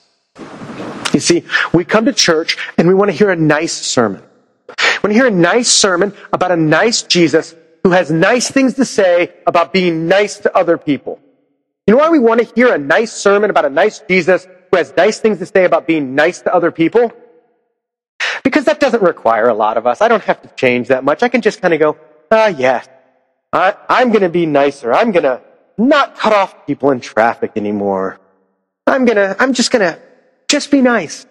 You 1.13 1.19
see, 1.19 1.43
we 1.73 1.83
come 1.83 2.05
to 2.05 2.13
church 2.13 2.57
and 2.77 2.87
we 2.87 2.93
want 2.93 3.11
to 3.11 3.17
hear 3.17 3.29
a 3.29 3.35
nice 3.35 3.73
sermon. 3.73 4.21
We 4.67 5.09
want 5.09 5.09
to 5.09 5.13
hear 5.13 5.27
a 5.27 5.31
nice 5.31 5.69
sermon 5.69 6.13
about 6.31 6.51
a 6.51 6.55
nice 6.55 7.01
Jesus 7.01 7.53
who 7.83 7.91
has 7.91 8.11
nice 8.11 8.49
things 8.51 8.75
to 8.75 8.85
say 8.85 9.33
about 9.47 9.73
being 9.73 10.07
nice 10.07 10.39
to 10.39 10.55
other 10.55 10.77
people. 10.77 11.19
You 11.87 11.95
know 11.95 11.99
why 11.99 12.09
we 12.09 12.19
want 12.19 12.41
to 12.41 12.53
hear 12.55 12.73
a 12.73 12.77
nice 12.77 13.11
sermon 13.11 13.49
about 13.49 13.65
a 13.65 13.69
nice 13.69 13.99
Jesus 14.07 14.45
who 14.69 14.77
has 14.77 14.93
nice 14.95 15.19
things 15.19 15.39
to 15.39 15.45
say 15.45 15.65
about 15.65 15.87
being 15.87 16.15
nice 16.15 16.41
to 16.41 16.53
other 16.53 16.71
people? 16.71 17.11
Because 18.43 18.65
that 18.65 18.79
doesn't 18.79 19.01
require 19.01 19.47
a 19.47 19.53
lot 19.53 19.77
of 19.77 19.87
us. 19.87 20.01
I 20.01 20.07
don't 20.07 20.23
have 20.23 20.41
to 20.43 20.49
change 20.49 20.89
that 20.89 21.03
much. 21.03 21.23
I 21.23 21.29
can 21.29 21.41
just 21.41 21.61
kind 21.61 21.73
of 21.73 21.79
go, 21.79 21.97
ah, 22.31 22.47
yes, 22.47 22.87
I, 23.51 23.75
I'm 23.87 24.09
going 24.09 24.21
to 24.21 24.29
be 24.29 24.45
nicer. 24.45 24.93
I'm 24.93 25.11
going 25.11 25.23
to 25.23 25.41
not 25.77 26.15
cut 26.15 26.33
off 26.33 26.67
people 26.67 26.91
in 26.91 26.99
traffic 26.99 27.53
anymore. 27.55 28.19
I'm 28.85 29.05
going 29.05 29.17
to, 29.17 29.35
I'm 29.39 29.53
just 29.53 29.71
going 29.71 29.81
to 29.81 29.99
just 30.47 30.71
be 30.71 30.81
nice. 30.81 31.25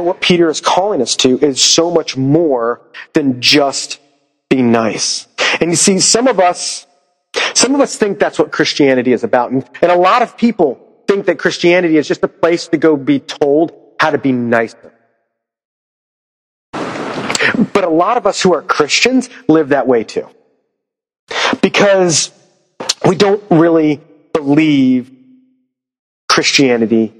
But 0.00 0.06
what 0.06 0.20
Peter 0.22 0.48
is 0.48 0.62
calling 0.62 1.02
us 1.02 1.14
to 1.16 1.38
is 1.40 1.60
so 1.60 1.90
much 1.90 2.16
more 2.16 2.80
than 3.12 3.42
just 3.42 4.00
be 4.48 4.62
nice. 4.62 5.28
And 5.60 5.68
you 5.68 5.76
see, 5.76 5.98
some 5.98 6.26
of 6.26 6.40
us, 6.40 6.86
some 7.52 7.74
of 7.74 7.82
us 7.82 7.96
think 7.96 8.18
that's 8.18 8.38
what 8.38 8.50
Christianity 8.50 9.12
is 9.12 9.24
about. 9.24 9.50
And, 9.50 9.62
and 9.82 9.92
a 9.92 9.96
lot 9.96 10.22
of 10.22 10.38
people 10.38 10.80
think 11.06 11.26
that 11.26 11.38
Christianity 11.38 11.98
is 11.98 12.08
just 12.08 12.22
a 12.22 12.28
place 12.28 12.68
to 12.68 12.78
go 12.78 12.96
be 12.96 13.20
told 13.20 13.72
how 14.00 14.08
to 14.08 14.16
be 14.16 14.32
nicer. 14.32 14.90
But 16.72 17.84
a 17.84 17.90
lot 17.90 18.16
of 18.16 18.26
us 18.26 18.40
who 18.40 18.54
are 18.54 18.62
Christians 18.62 19.28
live 19.48 19.68
that 19.68 19.86
way 19.86 20.04
too. 20.04 20.26
Because 21.60 22.32
we 23.06 23.16
don't 23.16 23.44
really 23.50 24.00
believe 24.32 25.12
Christianity 26.26 27.12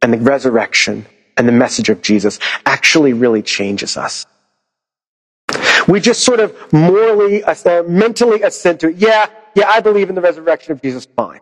and 0.00 0.14
the 0.14 0.16
resurrection 0.16 1.04
and 1.36 1.48
the 1.48 1.52
message 1.52 1.88
of 1.88 2.02
Jesus 2.02 2.38
actually 2.64 3.12
really 3.12 3.42
changes 3.42 3.96
us. 3.96 4.26
We 5.86 6.00
just 6.00 6.24
sort 6.24 6.40
of 6.40 6.72
morally, 6.72 7.44
uh, 7.44 7.82
mentally 7.82 8.42
assent 8.42 8.80
to 8.80 8.88
it. 8.88 8.96
Yeah, 8.96 9.26
yeah, 9.54 9.68
I 9.68 9.80
believe 9.80 10.08
in 10.08 10.14
the 10.14 10.20
resurrection 10.20 10.72
of 10.72 10.82
Jesus, 10.82 11.06
fine. 11.16 11.40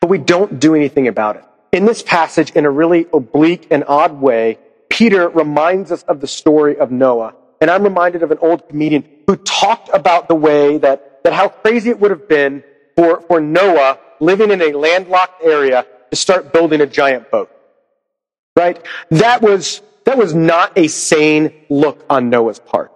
But 0.00 0.08
we 0.10 0.18
don't 0.18 0.60
do 0.60 0.74
anything 0.74 1.08
about 1.08 1.36
it. 1.36 1.44
In 1.72 1.84
this 1.86 2.02
passage, 2.02 2.50
in 2.52 2.66
a 2.66 2.70
really 2.70 3.06
oblique 3.12 3.66
and 3.70 3.84
odd 3.88 4.20
way, 4.20 4.58
Peter 4.88 5.28
reminds 5.28 5.90
us 5.90 6.02
of 6.04 6.20
the 6.20 6.26
story 6.26 6.76
of 6.78 6.90
Noah. 6.90 7.34
And 7.60 7.70
I'm 7.70 7.82
reminded 7.82 8.22
of 8.22 8.30
an 8.30 8.38
old 8.38 8.68
comedian 8.68 9.08
who 9.26 9.36
talked 9.36 9.88
about 9.92 10.28
the 10.28 10.34
way 10.34 10.78
that, 10.78 11.22
that 11.24 11.32
how 11.32 11.48
crazy 11.48 11.90
it 11.90 11.98
would 11.98 12.10
have 12.10 12.28
been 12.28 12.62
for, 12.96 13.22
for 13.22 13.40
Noah 13.40 13.98
living 14.20 14.50
in 14.50 14.60
a 14.60 14.72
landlocked 14.72 15.42
area 15.42 15.86
to 16.10 16.16
start 16.16 16.52
building 16.52 16.80
a 16.80 16.86
giant 16.86 17.30
boat. 17.30 17.50
Right? 18.64 18.82
That 19.10 19.42
was, 19.42 19.82
that 20.04 20.16
was 20.16 20.34
not 20.34 20.78
a 20.78 20.88
sane 20.88 21.52
look 21.68 22.02
on 22.08 22.30
Noah's 22.30 22.58
part. 22.58 22.92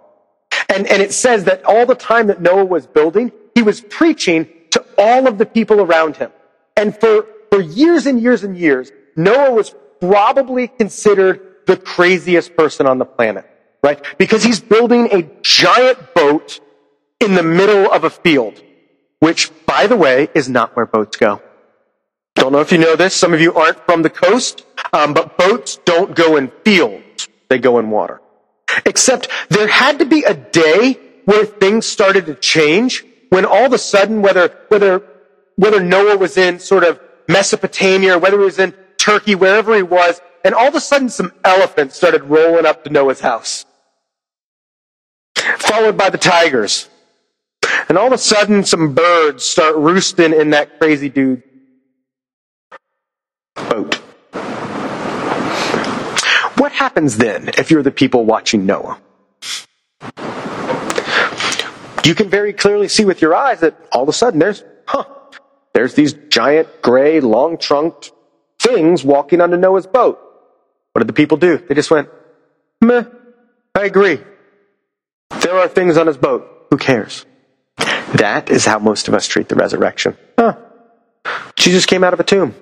And, 0.67 0.87
and 0.87 0.99
it 1.01 1.13
says 1.13 1.43
that 1.43 1.63
all 1.63 1.85
the 1.85 1.93
time 1.93 2.27
that 2.27 2.41
Noah 2.41 2.65
was 2.65 2.87
building, 2.87 3.31
he 3.53 3.61
was 3.61 3.79
preaching 3.81 4.49
to 4.71 4.83
all 4.97 5.27
of 5.27 5.37
the 5.37 5.45
people 5.45 5.79
around 5.79 6.17
him. 6.17 6.31
And 6.75 6.99
for, 6.99 7.27
for 7.51 7.61
years 7.61 8.07
and 8.07 8.19
years 8.19 8.43
and 8.43 8.57
years, 8.57 8.91
Noah 9.15 9.51
was 9.51 9.75
probably 9.99 10.67
considered 10.67 11.65
the 11.67 11.77
craziest 11.77 12.55
person 12.55 12.87
on 12.87 12.97
the 12.97 13.05
planet, 13.05 13.45
right? 13.83 14.03
Because 14.17 14.43
he's 14.43 14.59
building 14.59 15.09
a 15.11 15.21
giant 15.43 16.15
boat 16.15 16.59
in 17.19 17.35
the 17.35 17.43
middle 17.43 17.91
of 17.91 18.05
a 18.05 18.09
field, 18.09 18.59
which, 19.19 19.51
by 19.67 19.85
the 19.85 19.95
way, 19.95 20.29
is 20.33 20.49
not 20.49 20.75
where 20.75 20.87
boats 20.87 21.15
go. 21.17 21.43
Don't 22.39 22.53
know 22.53 22.61
if 22.61 22.71
you 22.71 22.77
know 22.77 22.95
this. 22.95 23.13
Some 23.13 23.33
of 23.33 23.41
you 23.41 23.53
aren't 23.53 23.85
from 23.85 24.01
the 24.01 24.09
coast, 24.09 24.65
um, 24.93 25.13
but 25.13 25.37
boats 25.37 25.77
don't 25.83 26.15
go 26.15 26.37
in 26.37 26.49
fields. 26.63 27.27
They 27.49 27.59
go 27.59 27.79
in 27.79 27.89
water. 27.89 28.21
Except 28.85 29.27
there 29.49 29.67
had 29.67 29.99
to 29.99 30.05
be 30.05 30.23
a 30.23 30.33
day 30.33 30.97
where 31.25 31.45
things 31.45 31.85
started 31.85 32.25
to 32.27 32.35
change 32.35 33.03
when 33.27 33.43
all 33.43 33.65
of 33.65 33.73
a 33.73 33.77
sudden, 33.77 34.21
whether, 34.21 34.57
whether, 34.69 35.03
whether 35.57 35.83
Noah 35.83 36.15
was 36.15 36.37
in 36.37 36.59
sort 36.59 36.85
of 36.85 37.01
Mesopotamia 37.27 38.15
or 38.15 38.19
whether 38.19 38.39
he 38.39 38.45
was 38.45 38.57
in 38.57 38.73
Turkey, 38.97 39.35
wherever 39.35 39.75
he 39.75 39.83
was, 39.83 40.21
and 40.45 40.55
all 40.55 40.69
of 40.69 40.75
a 40.75 40.79
sudden 40.79 41.09
some 41.09 41.33
elephants 41.43 41.97
started 41.97 42.23
rolling 42.23 42.65
up 42.65 42.85
to 42.85 42.89
Noah's 42.89 43.19
house. 43.19 43.65
Followed 45.35 45.97
by 45.97 46.09
the 46.09 46.17
tigers. 46.17 46.87
And 47.89 47.97
all 47.97 48.07
of 48.07 48.13
a 48.13 48.17
sudden 48.17 48.63
some 48.63 48.93
birds 48.93 49.43
start 49.43 49.75
roosting 49.75 50.31
in 50.31 50.51
that 50.51 50.79
crazy 50.79 51.09
dude 51.09 51.43
boat. 53.69 53.95
What 56.57 56.71
happens 56.71 57.17
then 57.17 57.49
if 57.57 57.71
you're 57.71 57.83
the 57.83 57.91
people 57.91 58.25
watching 58.25 58.65
Noah? 58.65 58.99
You 62.05 62.15
can 62.15 62.29
very 62.29 62.53
clearly 62.53 62.87
see 62.87 63.05
with 63.05 63.21
your 63.21 63.35
eyes 63.35 63.59
that 63.61 63.79
all 63.91 64.03
of 64.03 64.09
a 64.09 64.13
sudden 64.13 64.39
there's, 64.39 64.63
huh, 64.85 65.05
there's 65.73 65.93
these 65.93 66.13
giant 66.13 66.81
gray, 66.81 67.19
long 67.19 67.57
trunked 67.57 68.11
things 68.59 69.03
walking 69.03 69.41
onto 69.41 69.57
Noah's 69.57 69.87
boat. 69.87 70.19
What 70.93 70.99
did 70.99 71.07
the 71.07 71.13
people 71.13 71.37
do? 71.37 71.57
They 71.57 71.75
just 71.75 71.91
went, 71.91 72.09
meh, 72.81 73.03
I 73.75 73.85
agree. 73.85 74.19
There 75.41 75.55
are 75.55 75.67
things 75.67 75.97
on 75.97 76.07
his 76.07 76.17
boat. 76.17 76.67
Who 76.71 76.77
cares? 76.77 77.25
That 78.15 78.49
is 78.49 78.65
how 78.65 78.79
most 78.79 79.07
of 79.07 79.13
us 79.13 79.27
treat 79.27 79.47
the 79.47 79.55
resurrection. 79.55 80.17
Huh. 80.37 80.57
Jesus 81.55 81.85
came 81.85 82.03
out 82.03 82.13
of 82.13 82.19
a 82.19 82.23
tomb. 82.23 82.55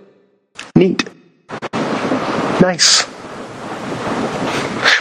Neat. 0.78 1.10
Nice. 2.62 3.04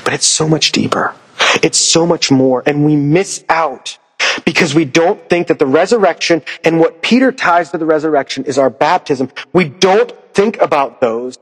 But 0.05 0.15
it's 0.15 0.27
so 0.27 0.49
much 0.49 0.73
deeper. 0.73 1.15
It's 1.63 1.79
so 1.79 2.07
much 2.07 2.31
more. 2.31 2.63
And 2.65 2.85
we 2.87 2.97
miss 2.97 3.45
out 3.51 3.99
because 4.47 4.75
we 4.75 4.87
don't 4.87 5.29
think 5.29 5.49
that 5.49 5.59
the 5.59 5.67
resurrection 5.67 6.43
and 6.65 6.81
what 6.81 7.03
Peter 7.03 7.31
ties 7.31 7.73
to 7.73 7.79
the 7.79 7.85
resurrection 7.85 8.45
is 8.45 8.57
our 8.57 8.71
baptism. 8.71 9.31
We 9.53 9.69
don't 9.69 10.13
think 10.33 10.59
about 10.61 11.01
those 11.01 11.37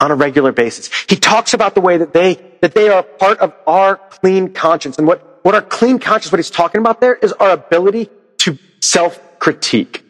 on 0.00 0.10
a 0.10 0.16
regular 0.16 0.50
basis. 0.52 0.90
He 1.08 1.16
talks 1.16 1.54
about 1.54 1.74
the 1.74 1.80
way 1.80 1.98
that 1.98 2.12
they, 2.12 2.34
that 2.62 2.74
they 2.74 2.88
are 2.88 3.02
part 3.02 3.38
of 3.38 3.54
our 3.66 3.96
clean 3.96 4.52
conscience. 4.52 4.98
And 4.98 5.06
what, 5.06 5.40
what 5.44 5.54
our 5.54 5.62
clean 5.62 6.00
conscience, 6.00 6.32
what 6.32 6.38
he's 6.38 6.50
talking 6.50 6.80
about 6.80 7.00
there 7.00 7.14
is 7.14 7.32
our 7.32 7.50
ability 7.50 8.10
to 8.38 8.58
self-critique. 8.80 10.02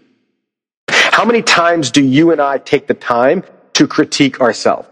How 1.17 1.25
many 1.25 1.41
times 1.41 1.93
do 1.93 2.05
you 2.05 2.31
and 2.31 2.43
I 2.43 2.59
take 2.59 2.89
the 2.89 2.93
time 2.93 3.43
to 3.73 3.87
critique 3.87 4.43
ourselves? 4.43 4.87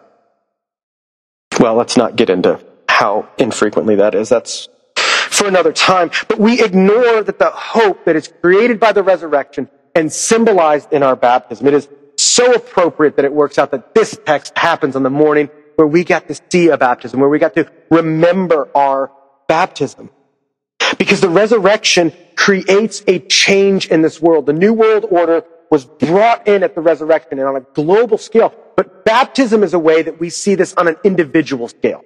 Well, 1.61 1.75
let's 1.75 1.99
not 1.99 2.17
get 2.17 2.31
into 2.31 2.65
how 2.89 3.29
infrequently 3.37 3.97
that 3.97 4.15
is. 4.15 4.31
That's 4.31 4.71
for 4.97 5.47
another 5.47 5.71
time. 5.71 6.11
But 6.27 6.39
we 6.39 6.65
ignore 6.65 7.23
that 7.23 7.39
the 7.39 7.51
hope 7.51 8.07
that 8.07 8.17
is 8.17 8.33
created 8.41 8.81
by 8.81 8.93
the 8.93 9.03
resurrection 9.03 9.69
and 9.95 10.11
symbolized 10.11 10.95
in 10.95 11.03
our 11.03 11.15
baptism. 11.15 11.67
It 11.67 11.75
is 11.75 11.91
so 12.17 12.55
appropriate 12.55 13.17
that 13.17 13.27
it 13.27 13.33
works 13.35 13.59
out 13.59 13.73
that 13.73 13.95
this 13.95 14.19
text 14.25 14.57
happens 14.57 14.97
on 14.97 15.03
the 15.03 15.11
morning 15.11 15.51
where 15.77 15.87
we 15.87 16.05
got 16.05 16.27
to 16.29 16.41
see 16.51 16.69
a 16.69 16.79
baptism, 16.79 17.21
where 17.21 17.29
we 17.29 17.39
got 17.39 17.55
to 17.57 17.71
remember 17.91 18.71
our 18.75 19.13
baptism. 19.47 20.09
Because 20.97 21.21
the 21.21 21.29
resurrection 21.29 22.15
creates 22.35 23.03
a 23.07 23.19
change 23.19 23.89
in 23.89 24.01
this 24.01 24.23
world. 24.23 24.47
The 24.47 24.55
new 24.55 24.73
world 24.73 25.05
order 25.11 25.45
was 25.75 25.85
brought 25.85 26.47
in 26.47 26.63
at 26.63 26.77
the 26.77 26.81
resurrection 26.81 27.41
and 27.41 27.49
on 27.49 27.57
a 27.57 27.61
global 27.61 28.17
scale. 28.17 28.55
But 28.77 29.05
baptism 29.05 29.65
is 29.65 29.75
a 29.75 29.79
way 29.79 30.03
that 30.03 30.21
we 30.21 30.31
see 30.31 30.55
this 30.55 30.73
on 30.75 30.87
an 30.87 30.95
individual 31.03 31.67
scale. 31.67 32.05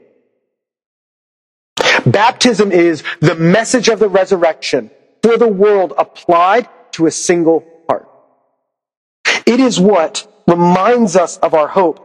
Baptism 2.06 2.72
is 2.72 3.04
the 3.20 3.34
message 3.34 3.88
of 3.88 3.98
the 3.98 4.08
resurrection 4.08 4.90
for 5.22 5.36
the 5.36 5.46
world 5.46 5.92
applied 5.98 6.66
to 6.92 7.04
a 7.04 7.10
single 7.10 7.62
heart. 7.90 8.08
It 9.44 9.60
is 9.60 9.78
what 9.78 10.26
reminds 10.46 11.14
us 11.14 11.36
of 11.36 11.52
our 11.52 11.68
hope. 11.68 11.98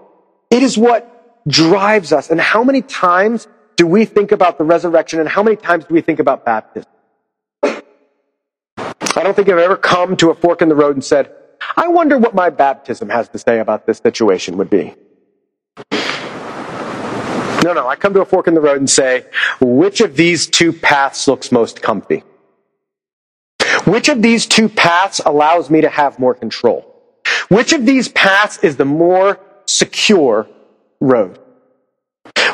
It 0.52 0.64
is 0.64 0.78
what 0.78 1.48
drives 1.48 2.12
us. 2.12 2.30
And 2.30 2.42
how 2.42 2.66
many 2.66 2.82
times 2.82 3.48
do 3.78 3.88
we 3.88 4.04
think 4.04 4.34
about 4.34 4.58
the 4.58 4.66
resurrection 4.66 5.22
and 5.22 5.30
how 5.30 5.44
many 5.44 5.56
times 5.56 5.86
do 5.86 5.94
we 5.94 6.02
think 6.02 6.20
about 6.20 6.44
baptism? 6.44 6.92
I 7.64 9.24
don't 9.24 9.34
think 9.34 9.48
I've 9.48 9.60
ever 9.60 9.78
come 9.78 10.18
to 10.18 10.30
a 10.30 10.36
fork 10.36 10.62
in 10.62 10.68
the 10.68 10.76
road 10.76 10.98
and 10.98 11.06
said, 11.06 11.34
I 11.76 11.88
wonder 11.88 12.18
what 12.18 12.34
my 12.34 12.50
baptism 12.50 13.10
has 13.10 13.30
to 13.30 13.40
say 13.40 13.60
about 13.60 13.86
this 13.86 14.00
situation 14.00 14.58
would 14.58 14.70
be. 14.70 14.96
No, 17.64 17.72
no, 17.72 17.88
I 17.88 17.96
come 17.96 18.14
to 18.14 18.22
a 18.22 18.26
fork 18.26 18.48
in 18.48 18.56
the 18.56 18.62
road 18.62 18.80
and 18.80 18.90
say, 18.90 19.26
which 19.62 20.02
of 20.02 20.18
these 20.18 20.48
two 20.48 20.74
paths 20.74 21.28
looks 21.28 21.52
most 21.52 21.82
comfy? 21.82 22.24
Which 23.86 24.10
of 24.10 24.22
these 24.22 24.46
two 24.46 24.68
paths 24.68 25.22
allows 25.26 25.70
me 25.70 25.82
to 25.82 25.90
have 25.90 26.20
more 26.20 26.34
control? 26.34 26.90
Which 27.48 27.72
of 27.72 27.86
these 27.86 28.10
paths 28.10 28.58
is 28.64 28.76
the 28.76 28.86
more 28.86 29.40
secure 29.66 30.48
road? 31.00 31.40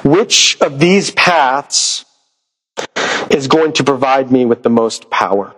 Which 0.03 0.57
of 0.61 0.79
these 0.79 1.11
paths 1.11 2.05
is 3.29 3.47
going 3.47 3.73
to 3.73 3.83
provide 3.83 4.31
me 4.31 4.45
with 4.45 4.63
the 4.63 4.69
most 4.69 5.09
power? 5.09 5.55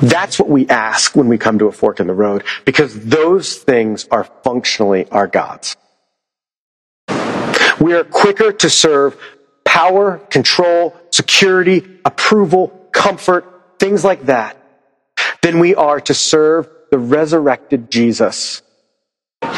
That's 0.00 0.38
what 0.38 0.48
we 0.48 0.68
ask 0.68 1.16
when 1.16 1.28
we 1.28 1.38
come 1.38 1.58
to 1.58 1.66
a 1.66 1.72
fork 1.72 2.00
in 2.00 2.06
the 2.06 2.14
road, 2.14 2.44
because 2.64 2.98
those 2.98 3.56
things 3.56 4.06
are 4.10 4.24
functionally 4.44 5.08
our 5.10 5.26
gods. 5.26 5.76
We 7.80 7.94
are 7.94 8.04
quicker 8.04 8.52
to 8.52 8.70
serve 8.70 9.16
power, 9.64 10.18
control, 10.18 10.96
security, 11.10 11.98
approval, 12.04 12.68
comfort, 12.92 13.78
things 13.78 14.04
like 14.04 14.26
that, 14.26 14.56
than 15.42 15.58
we 15.58 15.74
are 15.74 16.00
to 16.00 16.14
serve 16.14 16.68
the 16.90 16.98
resurrected 16.98 17.90
Jesus 17.90 18.62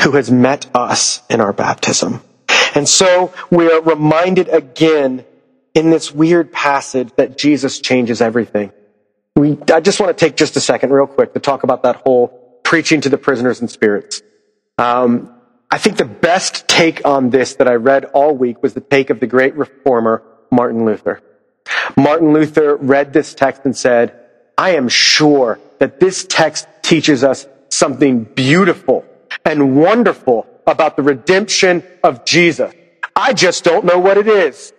who 0.03 0.13
has 0.13 0.31
met 0.31 0.67
us 0.75 1.23
in 1.29 1.41
our 1.41 1.53
baptism. 1.53 2.23
And 2.75 2.89
so 2.89 3.33
we 3.51 3.71
are 3.71 3.81
reminded 3.81 4.49
again 4.49 5.25
in 5.75 5.91
this 5.91 6.13
weird 6.13 6.53
passage 6.53 7.11
that 7.17 7.39
Jesus 7.39 7.79
changes 7.79 8.21
everything. 8.21 8.73
We, 9.37 9.59
I 9.73 9.81
just 9.81 10.01
want 10.01 10.17
to 10.17 10.25
take 10.25 10.37
just 10.37 10.57
a 10.57 10.61
second 10.61 10.91
real 10.91 11.07
quick 11.07 11.33
to 11.35 11.41
talk 11.41 11.63
about 11.63 11.85
that 11.85 11.97
whole 11.97 12.61
preaching 12.65 13.01
to 13.03 13.09
the 13.09 13.19
prisoners 13.19 13.61
and 13.61 13.71
spirits. 13.71 14.23
Um, 14.79 15.35
I 15.71 15.79
think 15.79 15.97
the 15.97 16.05
best 16.05 16.67
take 16.69 17.05
on 17.05 17.31
this 17.31 17.55
that 17.57 17.69
I 17.69 17.75
read 17.75 18.07
all 18.07 18.37
week 18.37 18.63
was 18.63 18.75
the 18.75 18.81
take 18.81 19.11
of 19.11 19.21
the 19.21 19.27
great 19.27 19.55
reformer, 19.55 20.23
Martin 20.51 20.85
Luther. 20.85 21.23
Martin 21.97 22.33
Luther 22.33 22.77
read 22.77 23.13
this 23.13 23.35
text 23.35 23.63
and 23.65 23.77
said, 23.77 24.19
I 24.59 24.71
am 24.71 24.89
sure 24.89 25.61
that 25.79 26.01
this 26.01 26.25
text 26.25 26.67
teaches 26.83 27.23
us 27.23 27.47
something 27.69 28.25
beautiful 28.25 29.05
and 29.45 29.77
wonderful 29.77 30.47
about 30.67 30.97
the 30.97 31.03
redemption 31.03 31.83
of 32.03 32.25
Jesus. 32.25 32.73
I 33.15 33.33
just 33.33 33.65
don't 33.65 33.85
know 33.85 33.99
what 33.99 34.19
it 34.19 34.29
is. 34.29 34.73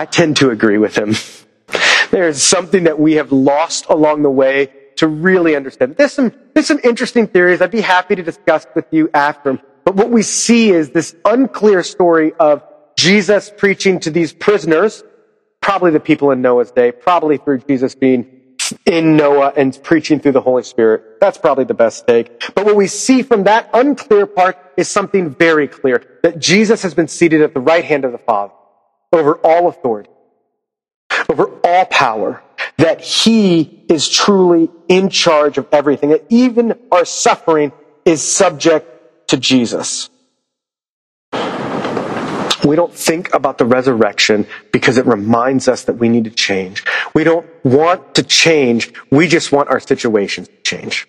I 0.00 0.06
tend 0.06 0.38
to 0.38 0.48
agree 0.48 0.78
with 0.78 0.96
him. 0.96 1.14
There's 2.10 2.42
something 2.42 2.84
that 2.84 2.98
we 2.98 3.16
have 3.16 3.32
lost 3.32 3.84
along 3.90 4.22
the 4.22 4.30
way 4.30 4.72
to 4.96 5.06
really 5.06 5.54
understand. 5.54 5.94
There's 5.98 6.12
some, 6.12 6.32
there's 6.54 6.66
some 6.66 6.80
interesting 6.82 7.26
theories 7.26 7.60
I'd 7.60 7.70
be 7.70 7.82
happy 7.82 8.16
to 8.16 8.22
discuss 8.22 8.66
with 8.74 8.86
you 8.92 9.10
after. 9.12 9.60
But 9.84 9.96
what 9.96 10.08
we 10.08 10.22
see 10.22 10.70
is 10.70 10.88
this 10.88 11.14
unclear 11.26 11.82
story 11.82 12.32
of 12.40 12.64
Jesus 12.96 13.52
preaching 13.54 14.00
to 14.00 14.10
these 14.10 14.32
prisoners, 14.32 15.04
probably 15.60 15.90
the 15.90 16.00
people 16.00 16.30
in 16.30 16.40
Noah's 16.40 16.70
day, 16.70 16.92
probably 16.92 17.36
through 17.36 17.58
Jesus 17.58 17.94
being 17.94 18.56
in 18.86 19.18
Noah 19.18 19.52
and 19.54 19.78
preaching 19.82 20.18
through 20.18 20.32
the 20.32 20.40
Holy 20.40 20.62
Spirit. 20.62 21.20
That's 21.20 21.36
probably 21.36 21.64
the 21.64 21.74
best 21.74 22.06
take. 22.06 22.54
But 22.54 22.64
what 22.64 22.74
we 22.74 22.86
see 22.86 23.20
from 23.22 23.44
that 23.44 23.68
unclear 23.74 24.24
part 24.24 24.56
is 24.78 24.88
something 24.88 25.34
very 25.34 25.68
clear, 25.68 26.20
that 26.22 26.38
Jesus 26.38 26.80
has 26.84 26.94
been 26.94 27.08
seated 27.08 27.42
at 27.42 27.52
the 27.52 27.60
right 27.60 27.84
hand 27.84 28.06
of 28.06 28.12
the 28.12 28.18
Father 28.18 28.54
over 29.12 29.34
all 29.36 29.68
authority, 29.68 30.10
over 31.28 31.46
all 31.64 31.84
power, 31.86 32.42
that 32.78 33.00
he 33.00 33.84
is 33.88 34.08
truly 34.08 34.70
in 34.88 35.08
charge 35.08 35.58
of 35.58 35.66
everything, 35.72 36.10
that 36.10 36.24
even 36.28 36.78
our 36.92 37.04
suffering 37.04 37.72
is 38.04 38.22
subject 38.22 39.28
to 39.28 39.36
Jesus. 39.36 40.10
We 42.64 42.76
don't 42.76 42.92
think 42.92 43.32
about 43.32 43.58
the 43.58 43.64
resurrection 43.64 44.46
because 44.70 44.98
it 44.98 45.06
reminds 45.06 45.66
us 45.66 45.84
that 45.84 45.94
we 45.94 46.08
need 46.08 46.24
to 46.24 46.30
change. 46.30 46.84
We 47.14 47.24
don't 47.24 47.46
want 47.64 48.14
to 48.16 48.22
change. 48.22 48.92
We 49.10 49.28
just 49.28 49.50
want 49.50 49.70
our 49.70 49.80
situations 49.80 50.48
to 50.48 50.56
change. 50.62 51.08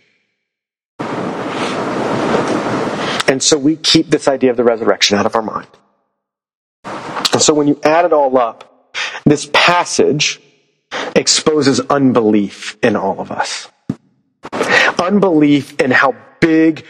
And 3.27 3.43
so 3.43 3.57
we 3.57 3.75
keep 3.75 4.07
this 4.07 4.27
idea 4.27 4.51
of 4.51 4.57
the 4.57 4.63
resurrection 4.63 5.17
out 5.17 5.25
of 5.25 5.35
our 5.35 5.41
mind. 5.41 5.67
And 7.33 7.41
so 7.41 7.53
when 7.53 7.67
you 7.67 7.79
add 7.83 8.05
it 8.05 8.13
all 8.13 8.37
up, 8.37 8.97
this 9.25 9.49
passage 9.53 10.41
exposes 11.15 11.79
unbelief 11.79 12.77
in 12.83 12.95
all 12.95 13.19
of 13.19 13.31
us. 13.31 13.69
Unbelief 14.99 15.79
in 15.79 15.91
how 15.91 16.15
big, 16.39 16.85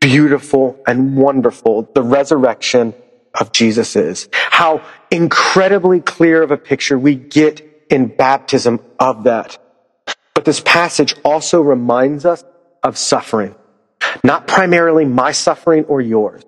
beautiful, 0.00 0.82
and 0.86 1.16
wonderful 1.16 1.90
the 1.94 2.02
resurrection 2.02 2.94
of 3.34 3.52
Jesus 3.52 3.96
is. 3.96 4.28
How 4.32 4.84
incredibly 5.10 6.00
clear 6.00 6.42
of 6.42 6.50
a 6.50 6.56
picture 6.56 6.98
we 6.98 7.14
get 7.14 7.86
in 7.90 8.06
baptism 8.06 8.80
of 8.98 9.24
that. 9.24 9.58
But 10.34 10.44
this 10.44 10.60
passage 10.60 11.14
also 11.24 11.60
reminds 11.60 12.24
us 12.24 12.42
of 12.82 12.96
suffering. 12.96 13.54
Not 14.24 14.46
primarily 14.46 15.04
my 15.04 15.32
suffering 15.32 15.84
or 15.84 16.00
yours. 16.00 16.42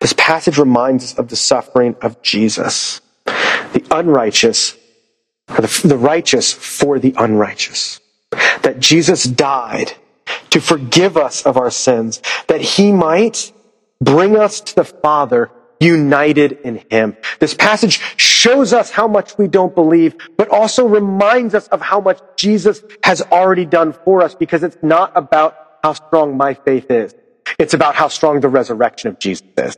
This 0.00 0.12
passage 0.12 0.58
reminds 0.58 1.04
us 1.04 1.18
of 1.18 1.28
the 1.28 1.36
suffering 1.36 1.96
of 2.02 2.22
Jesus. 2.22 3.00
The 3.24 3.84
unrighteous, 3.90 4.76
the, 5.46 5.80
the 5.84 5.96
righteous 5.96 6.52
for 6.52 6.98
the 6.98 7.14
unrighteous. 7.16 8.00
That 8.62 8.80
Jesus 8.80 9.24
died 9.24 9.92
to 10.50 10.60
forgive 10.60 11.16
us 11.16 11.44
of 11.44 11.56
our 11.56 11.70
sins, 11.70 12.22
that 12.48 12.60
he 12.60 12.92
might 12.92 13.52
bring 14.00 14.36
us 14.36 14.60
to 14.60 14.74
the 14.74 14.84
Father 14.84 15.50
united 15.80 16.52
in 16.52 16.84
him. 16.90 17.16
This 17.38 17.54
passage 17.54 18.00
shows 18.16 18.72
us 18.72 18.90
how 18.90 19.08
much 19.08 19.38
we 19.38 19.48
don't 19.48 19.74
believe, 19.74 20.14
but 20.36 20.48
also 20.48 20.86
reminds 20.86 21.54
us 21.54 21.68
of 21.68 21.80
how 21.80 22.00
much 22.00 22.20
Jesus 22.36 22.82
has 23.02 23.22
already 23.22 23.64
done 23.64 23.92
for 23.92 24.22
us 24.22 24.34
because 24.34 24.62
it's 24.62 24.76
not 24.82 25.12
about 25.16 25.56
how 25.82 25.94
strong 25.94 26.36
my 26.36 26.54
faith 26.54 26.90
is. 26.90 27.14
It's 27.60 27.74
about 27.74 27.94
how 27.94 28.08
strong 28.08 28.40
the 28.40 28.48
resurrection 28.48 29.10
of 29.10 29.18
Jesus 29.18 29.46
is. 29.58 29.76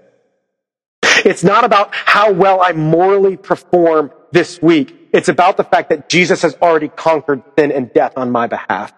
It's 1.25 1.43
not 1.43 1.65
about 1.65 1.93
how 1.93 2.33
well 2.33 2.61
I 2.63 2.73
morally 2.73 3.37
perform 3.37 4.13
this 4.31 4.63
week. 4.63 5.11
It's 5.13 5.29
about 5.29 5.57
the 5.57 5.65
fact 5.65 5.91
that 5.91 6.09
Jesus 6.09 6.43
has 6.43 6.55
already 6.63 6.87
conquered 6.87 7.43
sin 7.59 7.73
and 7.73 7.93
death 7.93 8.13
on 8.17 8.31
my 8.31 8.47
behalf. 8.47 8.93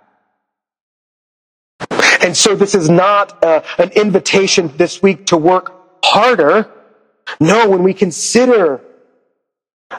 And 2.20 2.36
so 2.36 2.54
this 2.54 2.74
is 2.74 2.90
not 2.90 3.42
uh, 3.42 3.62
an 3.78 3.90
invitation 3.92 4.70
this 4.76 5.02
week 5.02 5.26
to 5.26 5.38
work 5.38 5.72
harder. 6.04 6.70
No, 7.40 7.70
when 7.70 7.84
we 7.84 7.94
consider 7.94 8.82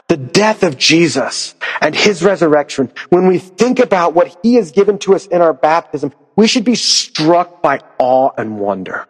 the 0.06 0.16
death 0.16 0.62
of 0.62 0.78
Jesus 0.78 1.56
and 1.80 1.92
his 1.92 2.22
resurrection, 2.22 2.92
when 3.08 3.26
we 3.26 3.38
think 3.38 3.80
about 3.80 4.14
what 4.14 4.38
he 4.44 4.54
has 4.54 4.70
given 4.70 4.98
to 5.00 5.16
us 5.16 5.26
in 5.26 5.40
our 5.40 5.52
baptism, 5.52 6.12
we 6.36 6.46
should 6.46 6.64
be 6.64 6.74
struck 6.74 7.62
by 7.62 7.80
awe 7.98 8.30
and 8.36 8.58
wonder. 8.58 9.06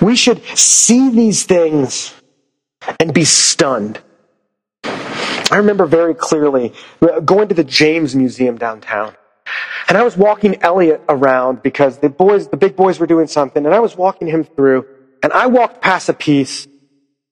We 0.00 0.16
should 0.16 0.42
see 0.56 1.10
these 1.10 1.44
things 1.44 2.14
and 3.00 3.14
be 3.14 3.24
stunned. 3.24 4.00
I 4.84 5.56
remember 5.56 5.86
very 5.86 6.14
clearly 6.14 6.72
going 7.24 7.48
to 7.48 7.54
the 7.54 7.64
James 7.64 8.14
Museum 8.14 8.58
downtown. 8.58 9.14
And 9.88 9.98
I 9.98 10.02
was 10.02 10.16
walking 10.16 10.62
Elliot 10.62 11.02
around 11.08 11.62
because 11.62 11.98
the 11.98 12.08
boys, 12.08 12.48
the 12.48 12.56
big 12.56 12.76
boys 12.76 12.98
were 12.98 13.06
doing 13.06 13.26
something, 13.26 13.64
and 13.64 13.74
I 13.74 13.80
was 13.80 13.96
walking 13.96 14.28
him 14.28 14.44
through, 14.44 14.86
and 15.22 15.32
I 15.32 15.46
walked 15.46 15.82
past 15.82 16.08
a 16.08 16.14
piece, 16.14 16.66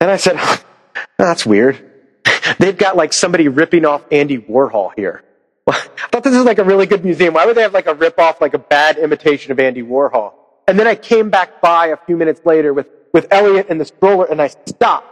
and 0.00 0.10
I 0.10 0.16
said, 0.16 0.38
that's 1.18 1.46
weird. 1.46 1.78
They've 2.58 2.76
got 2.76 2.96
like 2.96 3.12
somebody 3.12 3.48
ripping 3.48 3.84
off 3.84 4.04
Andy 4.10 4.38
Warhol 4.38 4.92
here. 4.96 5.24
I 6.04 6.08
thought 6.10 6.24
this 6.24 6.34
was 6.34 6.44
like 6.44 6.58
a 6.58 6.64
really 6.64 6.86
good 6.86 7.04
museum. 7.04 7.34
Why 7.34 7.46
would 7.46 7.56
they 7.56 7.62
have 7.62 7.74
like 7.74 7.86
a 7.86 7.94
rip 7.94 8.18
off, 8.18 8.40
like 8.40 8.54
a 8.54 8.58
bad 8.58 8.98
imitation 8.98 9.52
of 9.52 9.60
Andy 9.60 9.82
Warhol? 9.82 10.32
And 10.66 10.78
then 10.78 10.86
I 10.86 10.94
came 10.94 11.30
back 11.30 11.60
by 11.60 11.88
a 11.88 11.96
few 11.96 12.16
minutes 12.16 12.40
later 12.44 12.72
with, 12.72 12.88
with 13.12 13.26
Elliot 13.30 13.66
and 13.68 13.80
the 13.80 13.84
stroller 13.84 14.24
and 14.24 14.40
I 14.40 14.48
stopped 14.48 15.06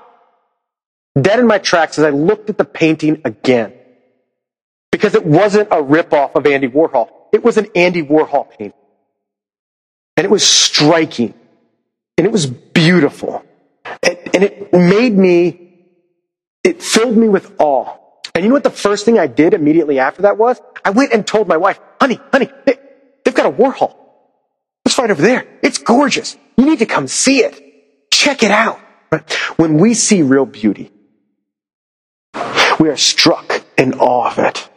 dead 1.21 1.41
in 1.41 1.47
my 1.47 1.59
tracks 1.59 1.99
as 1.99 2.05
I 2.05 2.11
looked 2.11 2.51
at 2.51 2.59
the 2.59 2.65
painting 2.65 3.23
again. 3.25 3.75
Because 4.91 5.15
it 5.15 5.25
wasn't 5.25 5.69
a 5.71 5.83
rip 5.83 6.13
off 6.13 6.35
of 6.35 6.47
Andy 6.47 6.69
Warhol. 6.69 7.11
It 7.33 7.45
was 7.45 7.57
an 7.57 7.69
Andy 7.75 8.03
Warhol 8.03 8.49
painting. 8.51 8.73
And 10.17 10.25
it 10.25 10.31
was 10.31 10.47
striking. 10.47 11.35
And 12.17 12.27
it 12.27 12.33
was 12.33 12.47
beautiful. 12.47 13.45
And, 14.03 14.19
and 14.35 14.45
it 14.45 14.73
made 14.73 15.17
me, 15.17 15.75
it 16.65 16.83
filled 16.83 17.17
me 17.17 17.29
with 17.29 17.55
awe. 17.59 17.98
And 18.39 18.45
you 18.45 18.51
know 18.51 18.55
what 18.55 18.63
the 18.63 18.71
first 18.71 19.05
thing 19.05 19.19
I 19.19 19.27
did 19.27 19.53
immediately 19.53 19.99
after 19.99 20.23
that 20.23 20.39
was? 20.39 20.61
I 20.85 20.91
went 20.91 21.13
and 21.13 21.27
told 21.27 21.49
my 21.49 21.57
wife, 21.57 21.81
honey, 22.01 22.21
honey, 22.31 22.49
they, 22.67 22.79
they've 23.25 23.35
got 23.35 23.47
a 23.47 23.51
Warhol. 23.51 23.97
It's 24.85 24.97
right 24.97 25.11
over 25.11 25.21
there. 25.21 25.45
It's 25.61 25.79
gorgeous. 25.79 26.37
You 26.57 26.65
need 26.65 26.79
to 26.79 26.87
come 26.87 27.09
see 27.09 27.41
it. 27.41 27.61
Check 28.13 28.45
it 28.45 28.53
out. 28.53 28.79
When 29.57 29.79
we 29.79 29.93
see 29.93 30.23
real 30.23 30.47
beauty, 30.47 30.93
we 32.79 32.89
are 32.91 32.97
struck 32.97 33.61
in 33.77 33.95
awe 33.95 34.31
of 34.31 34.39
it. 34.39 34.69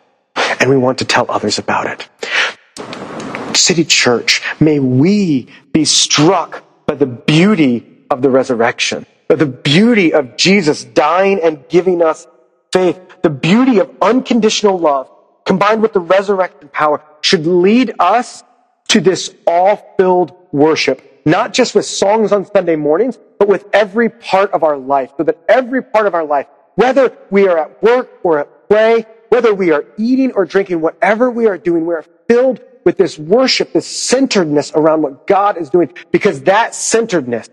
And 0.59 0.67
we 0.67 0.77
want 0.77 0.97
to 0.97 1.05
tell 1.05 1.29
others 1.29 1.59
about 1.59 1.85
it. 1.85 3.55
City 3.55 3.85
Church, 3.85 4.41
may 4.59 4.79
we 4.79 5.49
be 5.71 5.85
struck 5.85 6.63
by 6.87 6.95
the 6.95 7.05
beauty 7.05 7.85
of 8.09 8.23
the 8.23 8.31
resurrection, 8.31 9.05
by 9.27 9.35
the 9.35 9.45
beauty 9.45 10.15
of 10.15 10.35
Jesus 10.35 10.83
dying 10.83 11.39
and 11.39 11.63
giving 11.69 12.01
us 12.01 12.25
faith, 12.71 12.99
the 13.21 13.29
beauty 13.29 13.79
of 13.79 13.91
unconditional 14.01 14.77
love 14.77 15.09
combined 15.45 15.81
with 15.81 15.93
the 15.93 15.99
resurrection 15.99 16.69
power 16.69 17.03
should 17.21 17.45
lead 17.45 17.93
us 17.99 18.43
to 18.87 19.01
this 19.01 19.33
awe-filled 19.45 20.33
worship, 20.51 21.21
not 21.25 21.53
just 21.53 21.75
with 21.75 21.85
songs 21.85 22.31
on 22.31 22.45
Sunday 22.45 22.75
mornings, 22.75 23.17
but 23.39 23.47
with 23.47 23.65
every 23.73 24.09
part 24.09 24.51
of 24.51 24.63
our 24.63 24.77
life, 24.77 25.11
so 25.17 25.23
that 25.23 25.37
every 25.47 25.81
part 25.81 26.07
of 26.07 26.13
our 26.13 26.25
life, 26.25 26.47
whether 26.75 27.15
we 27.29 27.47
are 27.47 27.57
at 27.57 27.83
work 27.83 28.19
or 28.23 28.39
at 28.39 28.69
play, 28.69 29.05
whether 29.29 29.53
we 29.53 29.71
are 29.71 29.85
eating 29.97 30.31
or 30.33 30.45
drinking, 30.45 30.81
whatever 30.81 31.31
we 31.31 31.47
are 31.47 31.57
doing, 31.57 31.85
we 31.85 31.93
are 31.93 32.05
filled 32.27 32.59
with 32.83 32.97
this 32.97 33.17
worship, 33.17 33.73
this 33.73 33.87
centeredness 33.87 34.71
around 34.73 35.01
what 35.01 35.27
God 35.27 35.57
is 35.57 35.69
doing, 35.69 35.93
because 36.11 36.41
that 36.43 36.75
centeredness 36.75 37.47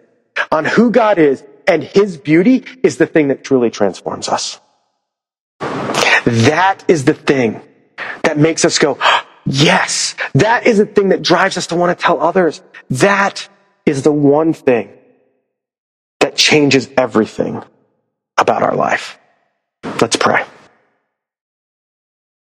on 0.51 0.65
who 0.65 0.91
God 0.91 1.19
is 1.19 1.45
and 1.67 1.83
His 1.83 2.17
beauty 2.17 2.65
is 2.83 2.97
the 2.97 3.07
thing 3.07 3.29
that 3.29 3.45
truly 3.45 3.71
transforms 3.71 4.29
us. 4.29 4.61
That 6.29 6.85
is 6.89 7.07
the 7.07 7.15
thing 7.15 7.63
that 8.23 8.37
makes 8.37 8.67
us 8.67 8.79
go, 8.79 8.99
yes, 9.47 10.15
that 10.35 10.67
is 10.67 10.77
the 10.77 10.85
thing 10.85 11.09
that 11.09 11.23
drives 11.23 11.57
us 11.57 11.69
to 11.69 11.77
want 11.77 11.97
to 11.97 12.03
tell 12.03 12.21
others. 12.21 12.63
That 12.91 13.49
is 13.87 14.03
the 14.03 14.13
one 14.13 14.53
thing 14.53 14.91
that 16.21 16.37
changes 16.37 16.89
everything 16.99 17.63
about 18.37 18.63
our 18.63 18.75
life. 18.75 19.19
Let's 20.01 20.17
pray. 20.17 20.45